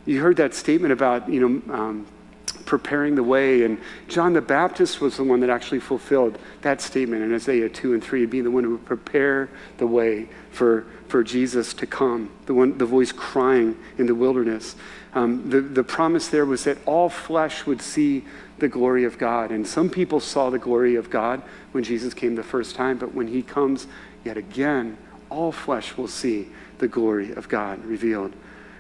You 0.05 0.21
heard 0.21 0.37
that 0.37 0.55
statement 0.55 0.93
about, 0.93 1.29
you 1.29 1.41
know, 1.41 1.75
um, 1.75 2.07
preparing 2.67 3.15
the 3.15 3.23
way. 3.23 3.63
And 3.63 3.79
John 4.09 4.35
the 4.35 4.43
Baptist 4.43 5.01
was 5.01 5.17
the 5.17 5.25
one 5.25 5.41
that 5.41 5.49
actually 5.49 5.81
fulfilled 5.81 6.39
that 6.61 6.83
statement 6.83 7.23
in 7.23 7.35
Isaiah 7.35 7.69
2 7.69 7.95
and 7.95 8.05
3, 8.05 8.27
being 8.27 8.45
the 8.45 8.51
one 8.51 8.65
who 8.65 8.73
would 8.73 8.85
prepare 8.85 9.49
the 9.79 9.87
way 9.87 10.29
for, 10.51 10.85
for 11.09 11.25
Jesus 11.25 11.73
to 11.75 11.87
come, 11.87 12.31
the, 12.45 12.55
one, 12.55 12.77
the 12.77 12.85
voice 12.85 13.13
crying 13.13 13.77
in 13.97 14.07
the 14.07 14.15
wilderness. 14.15 14.77
Um, 15.15 15.49
the, 15.49 15.63
the 15.63 15.85
promise 15.85 16.29
there 16.29 16.45
was 16.45 16.65
that 16.65 16.77
all 16.85 17.09
flesh 17.09 17.65
would 17.65 17.81
see 17.81 18.25
the 18.59 18.69
glory 18.69 19.05
of 19.05 19.17
God. 19.17 19.51
And 19.51 19.67
some 19.67 19.89
people 19.89 20.21
saw 20.21 20.51
the 20.51 20.59
glory 20.59 20.97
of 20.97 21.09
God 21.09 21.43
when 21.73 21.85
Jesus 21.85 22.13
came 22.13 22.35
the 22.35 22.43
first 22.43 22.75
time, 22.75 22.99
but 22.99 23.15
when 23.15 23.29
he 23.29 23.43
comes 23.43 23.87
yet 24.25 24.37
again, 24.37 24.99
all 25.31 25.53
flesh 25.53 25.97
will 25.97 26.09
see 26.09 26.49
the 26.79 26.89
glory 26.89 27.33
of 27.33 27.49
God 27.49 27.85
revealed. 27.85 28.33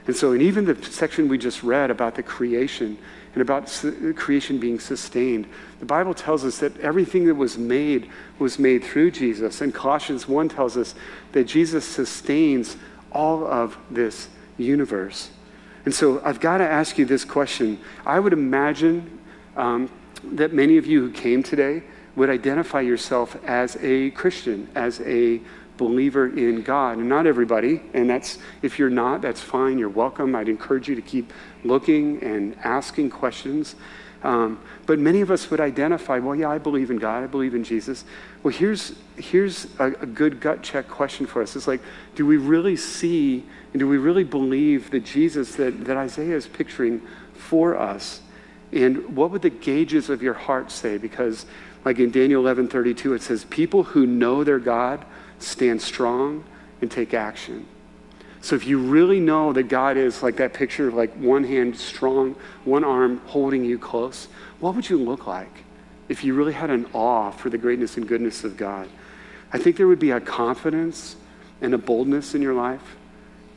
And 0.07 0.14
so, 0.14 0.33
and 0.33 0.42
even 0.42 0.64
the 0.64 0.81
section 0.85 1.29
we 1.29 1.38
just 1.38 1.62
read 1.62 1.90
about 1.90 2.14
the 2.14 2.22
creation 2.22 2.99
and 3.37 3.42
about 3.42 3.66
creation 4.16 4.59
being 4.59 4.81
sustained, 4.81 5.46
the 5.79 5.85
Bible 5.85 6.14
tells 6.14 6.42
us 6.42 6.57
that 6.61 6.75
everything 6.81 7.27
that 7.27 7.35
was 7.35 7.59
made 7.59 8.09
was 8.38 8.59
made 8.59 8.83
through 8.83 9.11
Jesus. 9.11 9.61
And 9.61 9.75
Colossians 9.75 10.27
1 10.27 10.49
tells 10.49 10.75
us 10.79 10.94
that 11.33 11.44
Jesus 11.44 11.85
sustains 11.85 12.79
all 13.12 13.46
of 13.46 13.77
this 13.90 14.31
universe. 14.57 15.29
And 15.85 15.94
so 15.94 16.22
I've 16.25 16.40
got 16.40 16.59
to 16.59 16.64
ask 16.64 16.96
you 16.96 17.05
this 17.05 17.27
question. 17.27 17.79
I 18.07 18.20
would 18.20 18.33
imagine 18.33 19.18
um, 19.55 19.90
that 20.25 20.55
many 20.55 20.79
of 20.79 20.87
you 20.87 21.03
who 21.03 21.12
came 21.12 21.42
today 21.42 21.83
would 22.16 22.31
identify 22.31 22.81
yourself 22.81 23.37
as 23.44 23.77
a 23.83 24.12
Christian, 24.12 24.66
as 24.75 25.03
a 25.03 25.42
believer 25.77 26.27
in 26.27 26.62
God. 26.62 26.99
And 26.99 27.09
not 27.09 27.27
everybody, 27.27 27.83
and 27.95 28.09
that's 28.09 28.39
if 28.62 28.79
you're 28.79 28.91
not, 28.91 29.23
that's 29.23 29.41
fine. 29.41 29.79
You're 29.79 29.89
welcome. 29.89 30.35
I'd 30.35 30.49
encourage 30.49 30.89
you 30.89 30.95
to 30.95 31.03
keep 31.03 31.33
looking 31.65 32.23
and 32.23 32.57
asking 32.65 33.11
questions. 33.11 33.75
Um, 34.23 34.61
but 34.87 34.99
many 34.99 35.21
of 35.21 35.31
us 35.31 35.51
would 35.51 35.61
identify, 35.61 36.19
well, 36.19 36.35
yeah, 36.35 36.49
I 36.49 36.59
believe 36.59 36.91
in 36.91 36.97
God. 36.97 37.23
I 37.23 37.27
believe 37.27 37.55
in 37.55 37.62
Jesus. 37.62 38.05
Well, 38.43 38.53
here's 38.53 38.95
here's 39.17 39.67
a, 39.79 39.93
a 40.01 40.07
good 40.07 40.41
gut 40.41 40.62
check 40.62 40.89
question 40.89 41.27
for 41.27 41.43
us. 41.43 41.57
It's 41.57 41.69
like, 41.69 41.81
do 42.15 42.27
we 42.27 42.37
really 42.37 42.77
see 42.77 43.45
and 43.73 43.81
do 43.81 43.87
we 43.89 43.99
really 43.99 44.25
believe 44.25 44.91
that 44.91 45.05
Jesus 45.05 45.55
that, 45.57 45.85
that 45.85 45.97
Isaiah 45.97 46.37
is 46.37 46.47
picturing 46.47 47.03
for 47.35 47.77
us 47.79 48.21
And 48.73 49.17
what 49.17 49.31
would 49.31 49.43
the 49.43 49.51
gauges 49.51 50.11
of 50.11 50.23
your 50.23 50.35
heart 50.35 50.71
say? 50.71 50.99
Because, 50.99 51.47
like 51.85 51.99
in 51.99 52.11
Daniel 52.11 52.43
11 52.43 52.69
32, 52.69 53.15
it 53.15 53.23
says, 53.23 53.45
People 53.45 53.85
who 53.85 54.07
know 54.07 54.45
their 54.45 54.59
God 54.59 55.05
stand 55.38 55.81
strong 55.83 56.44
and 56.81 56.90
take 56.90 57.14
action. 57.14 57.66
So 58.40 58.55
if 58.55 58.66
you 58.66 58.79
really 58.79 59.18
know 59.18 59.53
that 59.53 59.64
God 59.64 59.96
is 59.96 60.22
like 60.22 60.37
that 60.37 60.55
picture 60.55 60.88
of 60.88 60.94
like 60.94 61.12
one 61.14 61.44
hand 61.44 61.77
strong, 61.77 62.37
one 62.64 62.85
arm 62.85 63.20
holding 63.27 63.64
you 63.64 63.79
close, 63.79 64.29
what 64.61 64.75
would 64.75 64.88
you 64.88 64.99
look 64.99 65.27
like 65.27 65.64
if 66.09 66.22
you 66.22 66.35
really 66.35 66.53
had 66.53 66.70
an 66.70 66.87
awe 66.92 67.31
for 67.31 67.51
the 67.51 67.59
greatness 67.59 67.96
and 67.96 68.07
goodness 68.07 68.44
of 68.44 68.57
God? 68.57 68.88
I 69.53 69.59
think 69.59 69.77
there 69.77 69.88
would 69.88 69.99
be 69.99 70.11
a 70.12 70.20
confidence 70.20 71.16
and 71.61 71.75
a 71.75 71.79
boldness 71.79 72.35
in 72.35 72.42
your 72.42 72.55
life 72.55 72.96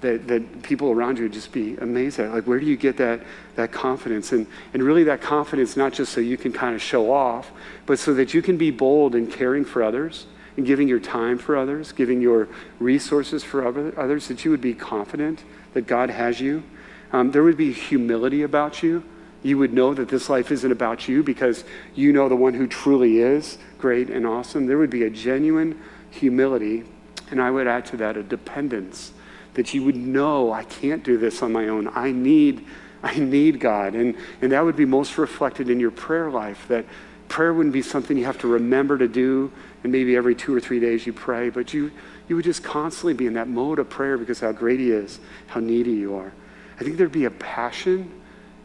that, 0.01 0.27
that 0.27 0.63
people 0.63 0.89
around 0.91 1.17
you 1.17 1.25
would 1.25 1.33
just 1.33 1.51
be 1.51 1.75
amazed 1.77 2.19
at. 2.19 2.33
Like, 2.33 2.47
where 2.47 2.59
do 2.59 2.65
you 2.65 2.77
get 2.77 2.97
that, 2.97 3.21
that 3.55 3.71
confidence? 3.71 4.31
And, 4.31 4.47
and 4.73 4.81
really, 4.81 5.03
that 5.03 5.21
confidence, 5.21 5.75
not 5.75 5.93
just 5.93 6.13
so 6.13 6.21
you 6.21 6.37
can 6.37 6.53
kind 6.53 6.73
of 6.73 6.81
show 6.81 7.11
off, 7.11 7.51
but 7.85 7.99
so 7.99 8.13
that 8.13 8.33
you 8.33 8.41
can 8.41 8.57
be 8.57 8.71
bold 8.71 9.13
in 9.13 9.27
caring 9.27 9.65
for 9.65 9.83
others 9.83 10.25
and 10.57 10.65
giving 10.65 10.87
your 10.87 10.99
time 10.99 11.37
for 11.37 11.55
others, 11.55 11.91
giving 11.91 12.21
your 12.21 12.47
resources 12.79 13.43
for 13.43 13.65
other, 13.65 13.93
others, 13.97 14.27
that 14.27 14.43
you 14.43 14.51
would 14.51 14.61
be 14.61 14.73
confident 14.73 15.43
that 15.73 15.87
God 15.87 16.09
has 16.09 16.39
you. 16.39 16.63
Um, 17.11 17.31
there 17.31 17.43
would 17.43 17.57
be 17.57 17.71
humility 17.71 18.43
about 18.43 18.83
you. 18.83 19.03
You 19.41 19.57
would 19.57 19.73
know 19.73 19.93
that 19.93 20.09
this 20.09 20.29
life 20.29 20.51
isn't 20.51 20.71
about 20.71 21.07
you 21.07 21.23
because 21.23 21.63
you 21.95 22.11
know 22.11 22.27
the 22.27 22.35
one 22.35 22.53
who 22.53 22.67
truly 22.67 23.19
is 23.19 23.57
great 23.77 24.09
and 24.09 24.27
awesome. 24.27 24.67
There 24.67 24.77
would 24.77 24.89
be 24.89 25.03
a 25.03 25.09
genuine 25.09 25.79
humility, 26.11 26.83
and 27.31 27.41
I 27.41 27.49
would 27.49 27.67
add 27.67 27.85
to 27.87 27.97
that 27.97 28.17
a 28.17 28.23
dependence 28.23 29.13
that 29.53 29.73
you 29.73 29.83
would 29.83 29.95
know 29.95 30.51
I 30.51 30.63
can't 30.63 31.03
do 31.03 31.17
this 31.17 31.41
on 31.41 31.51
my 31.51 31.67
own. 31.67 31.89
I 31.93 32.11
need, 32.11 32.65
I 33.01 33.17
need 33.19 33.59
God. 33.59 33.95
And, 33.95 34.15
and 34.41 34.51
that 34.51 34.63
would 34.63 34.75
be 34.75 34.85
most 34.85 35.17
reflected 35.17 35.69
in 35.69 35.79
your 35.79 35.91
prayer 35.91 36.29
life, 36.29 36.65
that 36.67 36.85
prayer 37.27 37.53
wouldn't 37.53 37.73
be 37.73 37.81
something 37.81 38.17
you 38.17 38.25
have 38.25 38.39
to 38.39 38.47
remember 38.47 38.97
to 38.97 39.07
do, 39.07 39.51
and 39.83 39.91
maybe 39.91 40.15
every 40.15 40.35
two 40.35 40.55
or 40.55 40.59
three 40.59 40.79
days 40.79 41.05
you 41.05 41.13
pray, 41.13 41.49
but 41.49 41.73
you, 41.73 41.91
you 42.27 42.35
would 42.35 42.45
just 42.45 42.63
constantly 42.63 43.13
be 43.13 43.27
in 43.27 43.33
that 43.33 43.47
mode 43.47 43.79
of 43.79 43.89
prayer 43.89 44.17
because 44.17 44.39
how 44.39 44.51
great 44.51 44.79
He 44.79 44.91
is, 44.91 45.19
how 45.47 45.59
needy 45.59 45.91
you 45.91 46.15
are. 46.15 46.31
I 46.79 46.83
think 46.83 46.97
there'd 46.97 47.11
be 47.11 47.25
a 47.25 47.31
passion 47.31 48.11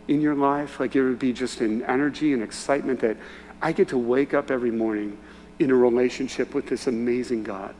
in 0.08 0.20
your 0.20 0.34
life, 0.34 0.80
like 0.80 0.94
it 0.94 1.02
would 1.02 1.18
be 1.18 1.32
just 1.32 1.60
an 1.60 1.82
energy 1.82 2.32
and 2.32 2.42
excitement 2.42 3.00
that 3.00 3.16
I 3.62 3.72
get 3.72 3.88
to 3.88 3.98
wake 3.98 4.34
up 4.34 4.50
every 4.50 4.70
morning 4.70 5.16
in 5.58 5.70
a 5.70 5.74
relationship 5.74 6.54
with 6.54 6.66
this 6.68 6.86
amazing 6.86 7.44
God 7.44 7.74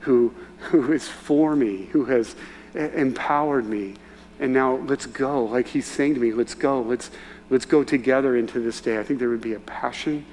who, 0.00 0.32
who 0.58 0.92
is 0.92 1.08
for 1.08 1.54
me, 1.54 1.86
who 1.86 2.04
has 2.06 2.36
empowered 2.74 3.66
me. 3.66 3.94
And 4.38 4.52
now 4.52 4.76
let's 4.76 5.06
go. 5.06 5.44
Like 5.44 5.66
he's 5.66 5.86
saying 5.86 6.14
to 6.14 6.20
me, 6.20 6.32
let's 6.32 6.54
go. 6.54 6.80
Let's, 6.80 7.10
let's 7.50 7.64
go 7.64 7.82
together 7.84 8.36
into 8.36 8.60
this 8.60 8.80
day. 8.80 8.98
I 8.98 9.02
think 9.02 9.18
there 9.18 9.28
would 9.28 9.40
be 9.40 9.54
a 9.54 9.60
passion, 9.60 10.24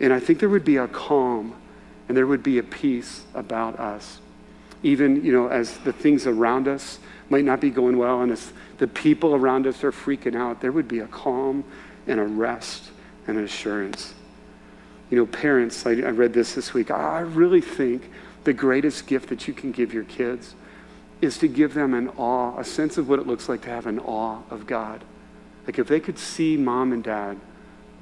and 0.00 0.12
I 0.12 0.20
think 0.20 0.40
there 0.40 0.48
would 0.48 0.64
be 0.64 0.76
a 0.76 0.88
calm, 0.88 1.54
and 2.08 2.16
there 2.16 2.26
would 2.26 2.42
be 2.42 2.58
a 2.58 2.62
peace 2.62 3.24
about 3.34 3.78
us. 3.78 4.20
Even, 4.82 5.24
you 5.24 5.32
know, 5.32 5.48
as 5.48 5.78
the 5.78 5.92
things 5.92 6.26
around 6.26 6.68
us 6.68 6.98
might 7.30 7.44
not 7.44 7.60
be 7.60 7.70
going 7.70 7.96
well, 7.96 8.22
and 8.22 8.30
as 8.30 8.52
the 8.78 8.86
people 8.86 9.34
around 9.34 9.66
us 9.66 9.82
are 9.82 9.92
freaking 9.92 10.36
out, 10.36 10.60
there 10.60 10.72
would 10.72 10.86
be 10.86 11.00
a 11.00 11.06
calm 11.06 11.64
and 12.06 12.20
a 12.20 12.24
rest 12.24 12.90
and 13.26 13.38
an 13.38 13.44
assurance. 13.44 14.14
You 15.10 15.18
know, 15.18 15.26
parents, 15.26 15.86
I, 15.86 15.90
I 15.90 16.10
read 16.10 16.32
this 16.32 16.54
this 16.54 16.74
week. 16.74 16.90
I 16.90 17.20
really 17.20 17.60
think 17.60 18.10
the 18.44 18.52
greatest 18.52 19.06
gift 19.06 19.28
that 19.30 19.48
you 19.48 19.54
can 19.54 19.72
give 19.72 19.92
your 19.92 20.04
kids 20.04 20.54
is 21.20 21.38
to 21.38 21.48
give 21.48 21.74
them 21.74 21.94
an 21.94 22.08
awe, 22.10 22.58
a 22.58 22.64
sense 22.64 22.98
of 22.98 23.08
what 23.08 23.18
it 23.18 23.26
looks 23.26 23.48
like 23.48 23.62
to 23.62 23.70
have 23.70 23.86
an 23.86 23.98
awe 23.98 24.40
of 24.50 24.66
God. 24.66 25.02
Like 25.66 25.78
if 25.78 25.88
they 25.88 26.00
could 26.00 26.18
see 26.18 26.56
mom 26.56 26.92
and 26.92 27.02
dad 27.02 27.38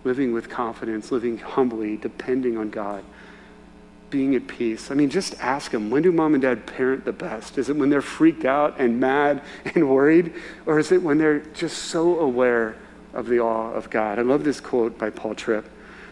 living 0.03 0.33
with 0.33 0.51
confidence, 0.51 1.11
living 1.11 1.39
humbly, 1.39 1.97
depending 1.97 2.59
on 2.59 2.71
God, 2.71 3.05
being 4.11 4.35
at 4.35 4.47
peace. 4.47 4.91
I 4.91 4.95
mean, 4.95 5.11
just 5.11 5.35
ask 5.41 5.71
them 5.71 5.91
when 5.91 6.03
do 6.03 6.13
mom 6.13 6.35
and 6.35 6.43
dad 6.43 6.67
parent 6.67 7.05
the 7.05 7.13
best? 7.13 7.59
Is 7.59 7.69
it 7.69 7.77
when 7.77 7.91
they're 7.91 8.03
freaked 8.03 8.45
out 8.45 8.79
and 8.79 9.01
mad 9.01 9.43
and 9.75 9.89
worried? 9.89 10.35
Or 10.67 10.79
is 10.79 10.93
it 10.93 11.03
when 11.03 11.19
they're 11.19 11.41
just 11.41 11.79
so 11.85 12.19
aware 12.21 12.77
of 13.13 13.27
the 13.27 13.41
awe 13.41 13.73
of 13.73 13.91
God? 13.91 14.19
I 14.19 14.23
love 14.23 14.45
this 14.45 14.61
quote 14.61 14.99
by 14.99 15.11
Paul 15.11 15.35
Tripp. 15.35 15.67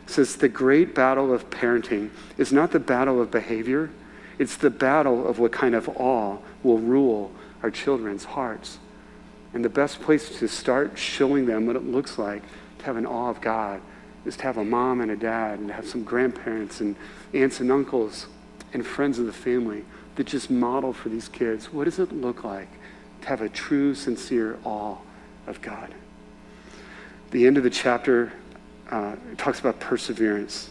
It 0.04 0.10
says, 0.10 0.36
The 0.36 0.48
great 0.48 0.94
battle 0.94 1.32
of 1.32 1.48
parenting 1.50 2.10
is 2.38 2.52
not 2.52 2.72
the 2.72 2.80
battle 2.80 3.20
of 3.20 3.30
behavior, 3.30 3.90
it's 4.38 4.56
the 4.56 4.70
battle 4.70 5.26
of 5.28 5.38
what 5.38 5.52
kind 5.52 5.74
of 5.74 5.88
awe 5.90 6.38
will 6.62 6.78
rule 6.78 7.30
our 7.62 7.70
children's 7.70 8.24
hearts. 8.24 8.78
And 9.54 9.64
the 9.64 9.68
best 9.68 10.00
place 10.00 10.38
to 10.38 10.48
start 10.48 10.98
showing 10.98 11.46
them 11.46 11.66
what 11.66 11.76
it 11.76 11.84
looks 11.84 12.18
like 12.18 12.42
to 12.78 12.84
have 12.86 12.96
an 12.96 13.06
awe 13.06 13.28
of 13.28 13.40
God 13.40 13.80
is 14.24 14.36
to 14.36 14.42
have 14.44 14.56
a 14.56 14.64
mom 14.64 15.00
and 15.00 15.10
a 15.10 15.16
dad 15.16 15.58
and 15.58 15.68
to 15.68 15.74
have 15.74 15.86
some 15.86 16.04
grandparents 16.04 16.80
and 16.80 16.96
aunts 17.32 17.60
and 17.60 17.70
uncles 17.70 18.26
and 18.72 18.86
friends 18.86 19.18
of 19.18 19.26
the 19.26 19.32
family 19.32 19.84
that 20.16 20.26
just 20.26 20.50
model 20.50 20.92
for 20.92 21.08
these 21.08 21.28
kids 21.28 21.72
what 21.72 21.84
does 21.84 21.98
it 21.98 22.12
look 22.12 22.44
like 22.44 22.68
to 23.22 23.28
have 23.28 23.40
a 23.40 23.48
true, 23.48 23.94
sincere 23.94 24.58
awe 24.64 24.96
of 25.46 25.60
God. 25.62 25.94
The 27.30 27.46
end 27.46 27.56
of 27.56 27.62
the 27.62 27.70
chapter 27.70 28.32
uh, 28.90 29.16
talks 29.38 29.58
about 29.60 29.80
perseverance. 29.80 30.68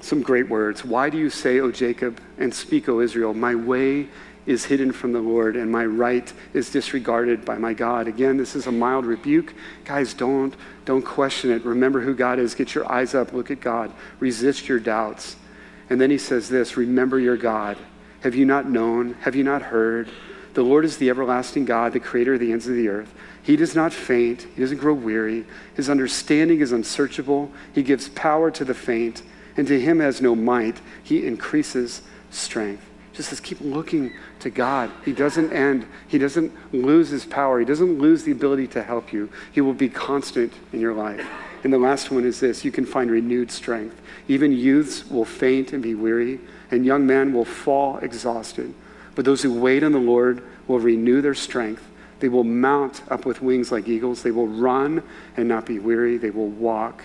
Some 0.00 0.22
great 0.22 0.48
words. 0.48 0.84
Why 0.84 1.10
do 1.10 1.18
you 1.18 1.28
say, 1.28 1.60
O 1.60 1.70
Jacob, 1.70 2.20
and 2.38 2.54
speak, 2.54 2.88
O 2.88 3.00
Israel, 3.00 3.34
my 3.34 3.54
way 3.54 4.08
is 4.46 4.64
hidden 4.64 4.90
from 4.90 5.12
the 5.12 5.20
Lord, 5.20 5.56
and 5.56 5.70
my 5.70 5.84
right 5.84 6.32
is 6.54 6.70
disregarded 6.70 7.44
by 7.44 7.58
my 7.58 7.74
God. 7.74 8.08
Again, 8.08 8.38
this 8.38 8.56
is 8.56 8.66
a 8.66 8.72
mild 8.72 9.04
rebuke. 9.04 9.52
Guys, 9.84 10.14
don't, 10.14 10.54
don't 10.90 11.02
question 11.02 11.52
it. 11.52 11.64
Remember 11.64 12.00
who 12.00 12.16
God 12.16 12.40
is. 12.40 12.56
Get 12.56 12.74
your 12.74 12.90
eyes 12.90 13.14
up. 13.14 13.32
Look 13.32 13.52
at 13.52 13.60
God. 13.60 13.92
Resist 14.18 14.68
your 14.68 14.80
doubts. 14.80 15.36
And 15.88 16.00
then 16.00 16.10
he 16.10 16.18
says 16.18 16.48
this 16.48 16.76
Remember 16.76 17.20
your 17.20 17.36
God. 17.36 17.78
Have 18.22 18.34
you 18.34 18.44
not 18.44 18.68
known? 18.68 19.14
Have 19.20 19.36
you 19.36 19.44
not 19.44 19.62
heard? 19.62 20.10
The 20.54 20.62
Lord 20.62 20.84
is 20.84 20.96
the 20.96 21.08
everlasting 21.08 21.64
God, 21.64 21.92
the 21.92 22.00
creator 22.00 22.34
of 22.34 22.40
the 22.40 22.50
ends 22.50 22.66
of 22.66 22.74
the 22.74 22.88
earth. 22.88 23.14
He 23.40 23.54
does 23.54 23.76
not 23.76 23.92
faint, 23.92 24.48
he 24.52 24.60
doesn't 24.60 24.78
grow 24.78 24.92
weary. 24.92 25.46
His 25.74 25.88
understanding 25.88 26.60
is 26.60 26.72
unsearchable. 26.72 27.52
He 27.72 27.84
gives 27.84 28.08
power 28.08 28.50
to 28.50 28.64
the 28.64 28.74
faint, 28.74 29.22
and 29.56 29.68
to 29.68 29.80
him 29.80 30.00
has 30.00 30.20
no 30.20 30.34
might, 30.34 30.80
he 31.04 31.24
increases 31.24 32.02
strength 32.30 32.89
just 33.20 33.28
says 33.30 33.40
keep 33.40 33.60
looking 33.60 34.12
to 34.38 34.48
God. 34.48 34.90
He 35.04 35.12
doesn't 35.12 35.52
end. 35.52 35.86
He 36.08 36.16
doesn't 36.16 36.52
lose 36.72 37.10
his 37.10 37.26
power. 37.26 37.60
He 37.60 37.66
doesn't 37.66 37.98
lose 37.98 38.24
the 38.24 38.32
ability 38.32 38.66
to 38.68 38.82
help 38.82 39.12
you. 39.12 39.28
He 39.52 39.60
will 39.60 39.74
be 39.74 39.90
constant 39.90 40.54
in 40.72 40.80
your 40.80 40.94
life. 40.94 41.26
And 41.62 41.70
the 41.70 41.78
last 41.78 42.10
one 42.10 42.24
is 42.24 42.40
this 42.40 42.64
you 42.64 42.72
can 42.72 42.86
find 42.86 43.10
renewed 43.10 43.50
strength. 43.50 44.00
Even 44.26 44.52
youths 44.52 45.10
will 45.10 45.26
faint 45.26 45.74
and 45.74 45.82
be 45.82 45.94
weary, 45.94 46.40
and 46.70 46.86
young 46.86 47.06
men 47.06 47.34
will 47.34 47.44
fall 47.44 47.98
exhausted. 47.98 48.72
But 49.14 49.26
those 49.26 49.42
who 49.42 49.52
wait 49.52 49.82
on 49.82 49.92
the 49.92 49.98
Lord 49.98 50.42
will 50.66 50.78
renew 50.78 51.20
their 51.20 51.34
strength. 51.34 51.86
They 52.20 52.28
will 52.30 52.44
mount 52.44 53.02
up 53.10 53.26
with 53.26 53.42
wings 53.42 53.70
like 53.70 53.86
eagles. 53.86 54.22
They 54.22 54.30
will 54.30 54.48
run 54.48 55.02
and 55.36 55.46
not 55.46 55.66
be 55.66 55.78
weary. 55.78 56.16
They 56.16 56.30
will 56.30 56.48
walk 56.48 57.04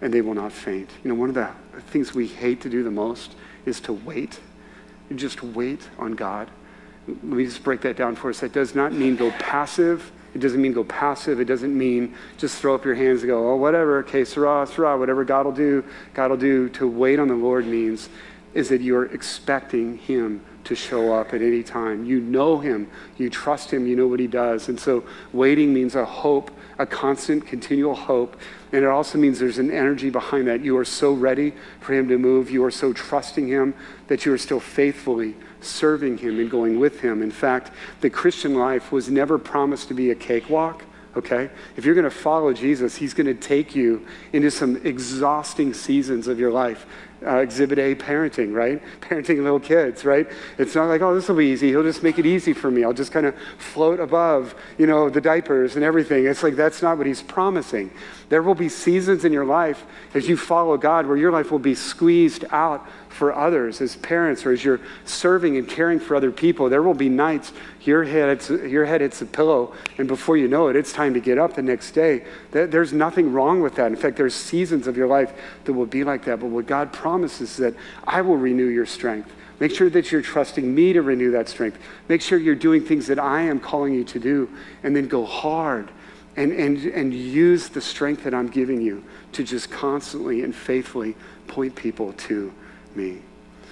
and 0.00 0.12
they 0.12 0.22
will 0.22 0.34
not 0.34 0.50
faint. 0.50 0.90
You 1.04 1.10
know, 1.10 1.14
one 1.14 1.28
of 1.28 1.34
the 1.36 1.50
things 1.82 2.14
we 2.14 2.26
hate 2.26 2.60
to 2.62 2.70
do 2.70 2.82
the 2.82 2.90
most 2.90 3.36
is 3.64 3.80
to 3.82 3.92
wait 3.92 4.40
just 5.16 5.42
wait 5.42 5.88
on 5.98 6.12
God. 6.12 6.50
Let 7.06 7.22
me 7.22 7.44
just 7.44 7.64
break 7.64 7.80
that 7.82 7.96
down 7.96 8.14
for 8.14 8.30
us. 8.30 8.40
That 8.40 8.52
does 8.52 8.74
not 8.74 8.92
mean 8.92 9.16
go 9.16 9.30
passive. 9.32 10.12
It 10.34 10.38
doesn't 10.38 10.62
mean 10.62 10.72
go 10.72 10.84
passive. 10.84 11.40
It 11.40 11.46
doesn't 11.46 11.76
mean 11.76 12.14
just 12.38 12.60
throw 12.60 12.74
up 12.74 12.84
your 12.84 12.94
hands 12.94 13.22
and 13.22 13.28
go, 13.28 13.50
oh, 13.50 13.56
whatever, 13.56 13.98
okay, 14.00 14.24
sera, 14.24 14.66
sera, 14.66 14.96
whatever 14.96 15.24
God 15.24 15.46
will 15.46 15.52
do, 15.52 15.84
God 16.14 16.30
will 16.30 16.36
do. 16.36 16.68
To 16.70 16.86
wait 16.86 17.18
on 17.18 17.28
the 17.28 17.34
Lord 17.34 17.66
means 17.66 18.08
is 18.54 18.68
that 18.68 18.80
you're 18.80 19.06
expecting 19.06 19.98
Him 19.98 20.44
to 20.64 20.74
show 20.74 21.12
up 21.12 21.32
at 21.32 21.42
any 21.42 21.62
time. 21.62 22.04
You 22.04 22.20
know 22.20 22.58
Him, 22.58 22.88
you 23.16 23.30
trust 23.30 23.72
Him, 23.72 23.86
you 23.86 23.96
know 23.96 24.06
what 24.06 24.20
He 24.20 24.26
does. 24.26 24.68
And 24.68 24.78
so 24.78 25.04
waiting 25.32 25.72
means 25.72 25.94
a 25.94 26.04
hope, 26.04 26.50
a 26.80 26.86
constant, 26.86 27.46
continual 27.46 27.94
hope. 27.94 28.36
And 28.72 28.82
it 28.82 28.88
also 28.88 29.18
means 29.18 29.38
there's 29.38 29.58
an 29.58 29.70
energy 29.70 30.08
behind 30.08 30.46
that. 30.48 30.64
You 30.64 30.78
are 30.78 30.84
so 30.84 31.12
ready 31.12 31.52
for 31.80 31.92
Him 31.92 32.08
to 32.08 32.18
move, 32.18 32.50
you 32.50 32.64
are 32.64 32.70
so 32.70 32.92
trusting 32.92 33.46
Him 33.46 33.74
that 34.08 34.24
you 34.24 34.32
are 34.32 34.38
still 34.38 34.60
faithfully 34.60 35.36
serving 35.60 36.18
Him 36.18 36.40
and 36.40 36.50
going 36.50 36.80
with 36.80 37.00
Him. 37.00 37.22
In 37.22 37.30
fact, 37.30 37.70
the 38.00 38.08
Christian 38.08 38.54
life 38.54 38.90
was 38.90 39.10
never 39.10 39.38
promised 39.38 39.88
to 39.88 39.94
be 39.94 40.10
a 40.10 40.14
cakewalk 40.14 40.84
okay? 41.16 41.50
If 41.76 41.84
you're 41.84 41.94
going 41.94 42.04
to 42.04 42.10
follow 42.10 42.52
Jesus, 42.52 42.96
he's 42.96 43.14
going 43.14 43.26
to 43.26 43.34
take 43.34 43.74
you 43.74 44.06
into 44.32 44.50
some 44.50 44.76
exhausting 44.86 45.74
seasons 45.74 46.28
of 46.28 46.38
your 46.38 46.50
life 46.50 46.86
uh, 47.26 47.36
exhibit 47.36 47.78
A 47.78 47.94
parenting, 47.94 48.54
right? 48.54 48.82
Parenting 49.00 49.42
little 49.42 49.60
kids, 49.60 50.04
right? 50.04 50.28
It's 50.58 50.74
not 50.74 50.86
like, 50.86 51.00
oh, 51.00 51.14
this 51.14 51.28
will 51.28 51.36
be 51.36 51.46
easy. 51.46 51.68
He'll 51.68 51.82
just 51.82 52.02
make 52.02 52.18
it 52.18 52.26
easy 52.26 52.52
for 52.52 52.70
me. 52.70 52.84
I'll 52.84 52.92
just 52.92 53.12
kind 53.12 53.26
of 53.26 53.34
float 53.58 54.00
above, 54.00 54.54
you 54.78 54.86
know, 54.86 55.10
the 55.10 55.20
diapers 55.20 55.76
and 55.76 55.84
everything. 55.84 56.26
It's 56.26 56.42
like 56.42 56.56
that's 56.56 56.82
not 56.82 56.98
what 56.98 57.06
he's 57.06 57.22
promising. 57.22 57.90
There 58.28 58.42
will 58.42 58.54
be 58.54 58.68
seasons 58.68 59.24
in 59.24 59.32
your 59.32 59.44
life 59.44 59.84
as 60.14 60.28
you 60.28 60.36
follow 60.36 60.76
God 60.76 61.06
where 61.06 61.16
your 61.16 61.32
life 61.32 61.50
will 61.50 61.58
be 61.58 61.74
squeezed 61.74 62.44
out 62.50 62.86
for 63.10 63.34
others 63.34 63.80
as 63.80 63.96
parents 63.96 64.46
or 64.46 64.52
as 64.52 64.64
you're 64.64 64.80
serving 65.04 65.56
and 65.56 65.68
caring 65.68 65.98
for 65.98 66.14
other 66.14 66.30
people. 66.30 66.70
There 66.70 66.82
will 66.82 66.94
be 66.94 67.08
nights 67.08 67.52
your 67.82 68.04
head, 68.04 68.28
hits, 68.28 68.50
your 68.50 68.86
head 68.86 69.00
hits 69.00 69.18
the 69.18 69.26
pillow, 69.26 69.74
and 69.98 70.06
before 70.06 70.36
you 70.36 70.48
know 70.48 70.68
it, 70.68 70.76
it's 70.76 70.92
time 70.92 71.12
to 71.14 71.20
get 71.20 71.36
up 71.36 71.54
the 71.54 71.62
next 71.62 71.90
day. 71.90 72.24
There's 72.52 72.92
nothing 72.92 73.32
wrong 73.32 73.60
with 73.60 73.74
that. 73.74 73.86
In 73.86 73.96
fact, 73.96 74.16
there's 74.16 74.34
seasons 74.34 74.86
of 74.86 74.96
your 74.96 75.06
life 75.06 75.32
that 75.64 75.72
will 75.72 75.86
be 75.86 76.04
like 76.04 76.24
that. 76.24 76.40
But 76.40 76.46
what 76.46 76.66
God 76.66 76.92
promises 76.92 77.50
is 77.52 77.56
that 77.56 77.74
I 78.04 78.20
will 78.22 78.36
renew 78.36 78.66
your 78.66 78.86
strength. 78.86 79.32
Make 79.58 79.74
sure 79.74 79.90
that 79.90 80.10
you're 80.10 80.22
trusting 80.22 80.74
me 80.74 80.92
to 80.94 81.02
renew 81.02 81.32
that 81.32 81.48
strength. 81.48 81.78
Make 82.08 82.22
sure 82.22 82.38
you're 82.38 82.54
doing 82.54 82.84
things 82.84 83.06
that 83.08 83.18
I 83.18 83.42
am 83.42 83.60
calling 83.60 83.92
you 83.92 84.04
to 84.04 84.18
do, 84.18 84.48
and 84.82 84.96
then 84.96 85.08
go 85.08 85.24
hard 85.26 85.90
and, 86.36 86.52
and, 86.52 86.78
and 86.86 87.12
use 87.12 87.68
the 87.68 87.80
strength 87.80 88.24
that 88.24 88.32
I'm 88.32 88.48
giving 88.48 88.80
you 88.80 89.04
to 89.32 89.44
just 89.44 89.70
constantly 89.70 90.42
and 90.42 90.54
faithfully 90.54 91.16
point 91.48 91.74
people 91.74 92.12
to 92.14 92.52
me. 92.96 93.20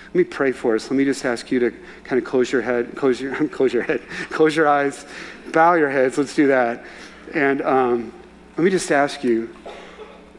Let 0.06 0.14
me 0.14 0.24
pray 0.24 0.52
for 0.52 0.74
us. 0.74 0.90
Let 0.90 0.96
me 0.96 1.04
just 1.04 1.24
ask 1.24 1.50
you 1.50 1.60
to 1.60 1.70
kind 2.04 2.20
of 2.20 2.24
close 2.24 2.50
your 2.50 2.62
head, 2.62 2.96
close 2.96 3.20
your, 3.20 3.34
close 3.48 3.72
your 3.72 3.82
head, 3.82 4.00
close 4.30 4.56
your 4.56 4.66
eyes, 4.66 5.06
bow 5.52 5.74
your 5.74 5.90
heads. 5.90 6.16
Let's 6.16 6.34
do 6.34 6.46
that. 6.48 6.84
And 7.34 7.60
um, 7.62 8.12
let 8.56 8.64
me 8.64 8.70
just 8.70 8.90
ask 8.90 9.22
you 9.22 9.54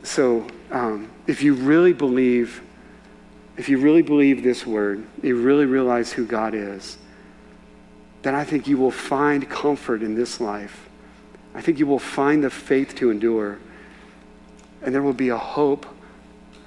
so, 0.04 0.48
um, 0.72 1.10
if 1.28 1.44
you 1.44 1.54
really 1.54 1.94
believe, 1.94 2.62
if 3.58 3.70
you 3.70 3.78
really 3.78 4.02
believe 4.02 4.44
this 4.44 4.66
word, 4.66 5.06
you 5.22 5.36
really 5.36 5.66
realize 5.66 6.12
who 6.12 6.26
God 6.26 6.56
is, 6.56 6.98
then 8.22 8.34
I 8.34 8.44
think 8.44 8.68
you 8.68 8.78
will 8.78 8.92
find 8.92 9.48
comfort 9.50 10.02
in 10.02 10.16
this 10.16 10.42
life. 10.42 10.90
I 11.54 11.62
think 11.62 11.80
you 11.80 11.88
will 11.88 12.00
find 12.00 12.44
the 12.44 12.50
faith 12.50 12.96
to 12.96 13.12
endure. 13.12 13.60
And 14.82 14.94
there 14.94 15.02
will 15.02 15.14
be 15.14 15.30
a 15.30 15.38
hope 15.38 15.86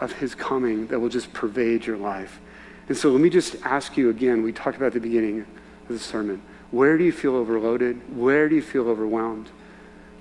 of 0.02 0.12
his 0.12 0.34
coming 0.34 0.88
that 0.88 1.00
will 1.00 1.08
just 1.08 1.32
pervade 1.32 1.86
your 1.86 1.96
life. 1.96 2.40
And 2.88 2.96
so 2.96 3.10
let 3.10 3.20
me 3.20 3.30
just 3.30 3.56
ask 3.64 3.96
you 3.96 4.10
again, 4.10 4.42
we 4.42 4.52
talked 4.52 4.76
about 4.76 4.92
the 4.92 5.00
beginning 5.00 5.40
of 5.40 5.88
the 5.88 5.98
sermon. 5.98 6.42
Where 6.70 6.98
do 6.98 7.04
you 7.04 7.12
feel 7.12 7.36
overloaded? 7.36 8.16
Where 8.16 8.48
do 8.48 8.54
you 8.54 8.62
feel 8.62 8.88
overwhelmed? 8.88 9.48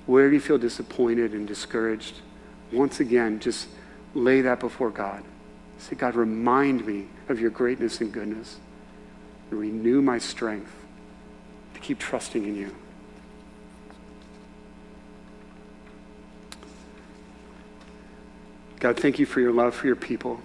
Where 0.05 0.29
do 0.29 0.35
you 0.35 0.41
feel 0.41 0.57
disappointed 0.57 1.33
and 1.33 1.47
discouraged? 1.47 2.15
Once 2.71 2.99
again, 2.99 3.39
just 3.39 3.67
lay 4.13 4.41
that 4.41 4.59
before 4.59 4.91
God. 4.91 5.23
Say, 5.77 5.95
God, 5.95 6.15
remind 6.15 6.85
me 6.85 7.07
of 7.29 7.39
your 7.39 7.49
greatness 7.49 8.01
and 8.01 8.11
goodness. 8.11 8.57
Renew 9.49 10.01
my 10.01 10.19
strength 10.19 10.73
to 11.73 11.79
keep 11.79 11.97
trusting 11.97 12.43
in 12.43 12.55
you. 12.55 12.75
God, 18.81 18.99
thank 18.99 19.19
you 19.19 19.27
for 19.27 19.39
your 19.39 19.53
love 19.53 19.75
for 19.75 19.85
your 19.85 19.95
people. 19.95 20.41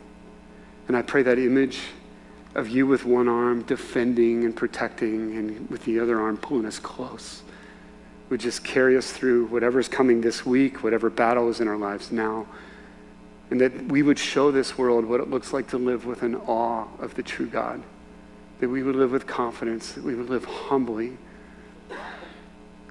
And 0.88 0.96
I 0.96 1.00
pray 1.00 1.22
that 1.22 1.38
image 1.38 1.80
of 2.54 2.68
you 2.68 2.86
with 2.86 3.06
one 3.06 3.28
arm 3.28 3.62
defending 3.62 4.44
and 4.44 4.54
protecting 4.54 5.34
and 5.38 5.70
with 5.70 5.86
the 5.86 5.98
other 5.98 6.20
arm 6.20 6.36
pulling 6.36 6.66
us 6.66 6.78
close 6.78 7.42
would 8.28 8.40
just 8.40 8.62
carry 8.62 8.94
us 8.94 9.10
through 9.10 9.46
whatever's 9.46 9.88
coming 9.88 10.20
this 10.20 10.44
week, 10.44 10.84
whatever 10.84 11.08
battle 11.08 11.48
is 11.48 11.60
in 11.60 11.68
our 11.68 11.78
lives 11.78 12.12
now. 12.12 12.46
And 13.50 13.58
that 13.58 13.86
we 13.86 14.02
would 14.02 14.18
show 14.18 14.50
this 14.50 14.76
world 14.76 15.06
what 15.06 15.20
it 15.20 15.30
looks 15.30 15.54
like 15.54 15.68
to 15.68 15.78
live 15.78 16.04
with 16.04 16.22
an 16.22 16.34
awe 16.34 16.88
of 16.98 17.14
the 17.14 17.22
true 17.22 17.46
God. 17.46 17.82
That 18.60 18.68
we 18.68 18.82
would 18.82 18.96
live 18.96 19.12
with 19.12 19.26
confidence, 19.26 19.92
that 19.92 20.04
we 20.04 20.14
would 20.14 20.28
live 20.28 20.44
humbly. 20.44 21.16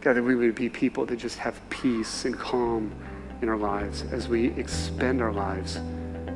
God, 0.01 0.15
that 0.15 0.23
we 0.23 0.33
would 0.33 0.55
be 0.55 0.69
people 0.69 1.05
that 1.05 1.17
just 1.17 1.37
have 1.37 1.59
peace 1.69 2.25
and 2.25 2.35
calm 2.35 2.91
in 3.41 3.49
our 3.49 3.57
lives 3.57 4.03
as 4.11 4.27
we 4.27 4.47
expend 4.59 5.21
our 5.21 5.33
lives 5.33 5.79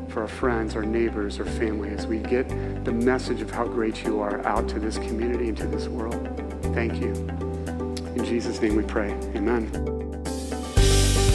for 0.09 0.21
our 0.21 0.27
friends, 0.27 0.75
our 0.75 0.83
neighbors, 0.83 1.39
our 1.39 1.45
family, 1.45 1.89
as 1.89 2.07
we 2.07 2.19
get 2.19 2.47
the 2.83 2.91
message 2.91 3.41
of 3.41 3.51
how 3.51 3.65
great 3.65 4.03
you 4.03 4.19
are 4.19 4.45
out 4.45 4.67
to 4.69 4.79
this 4.79 4.97
community 4.97 5.49
and 5.49 5.57
to 5.57 5.67
this 5.67 5.87
world. 5.87 6.27
Thank 6.73 6.95
you. 6.99 7.11
In 8.15 8.25
Jesus' 8.25 8.61
name 8.61 8.75
we 8.75 8.83
pray. 8.83 9.11
Amen. 9.35 9.98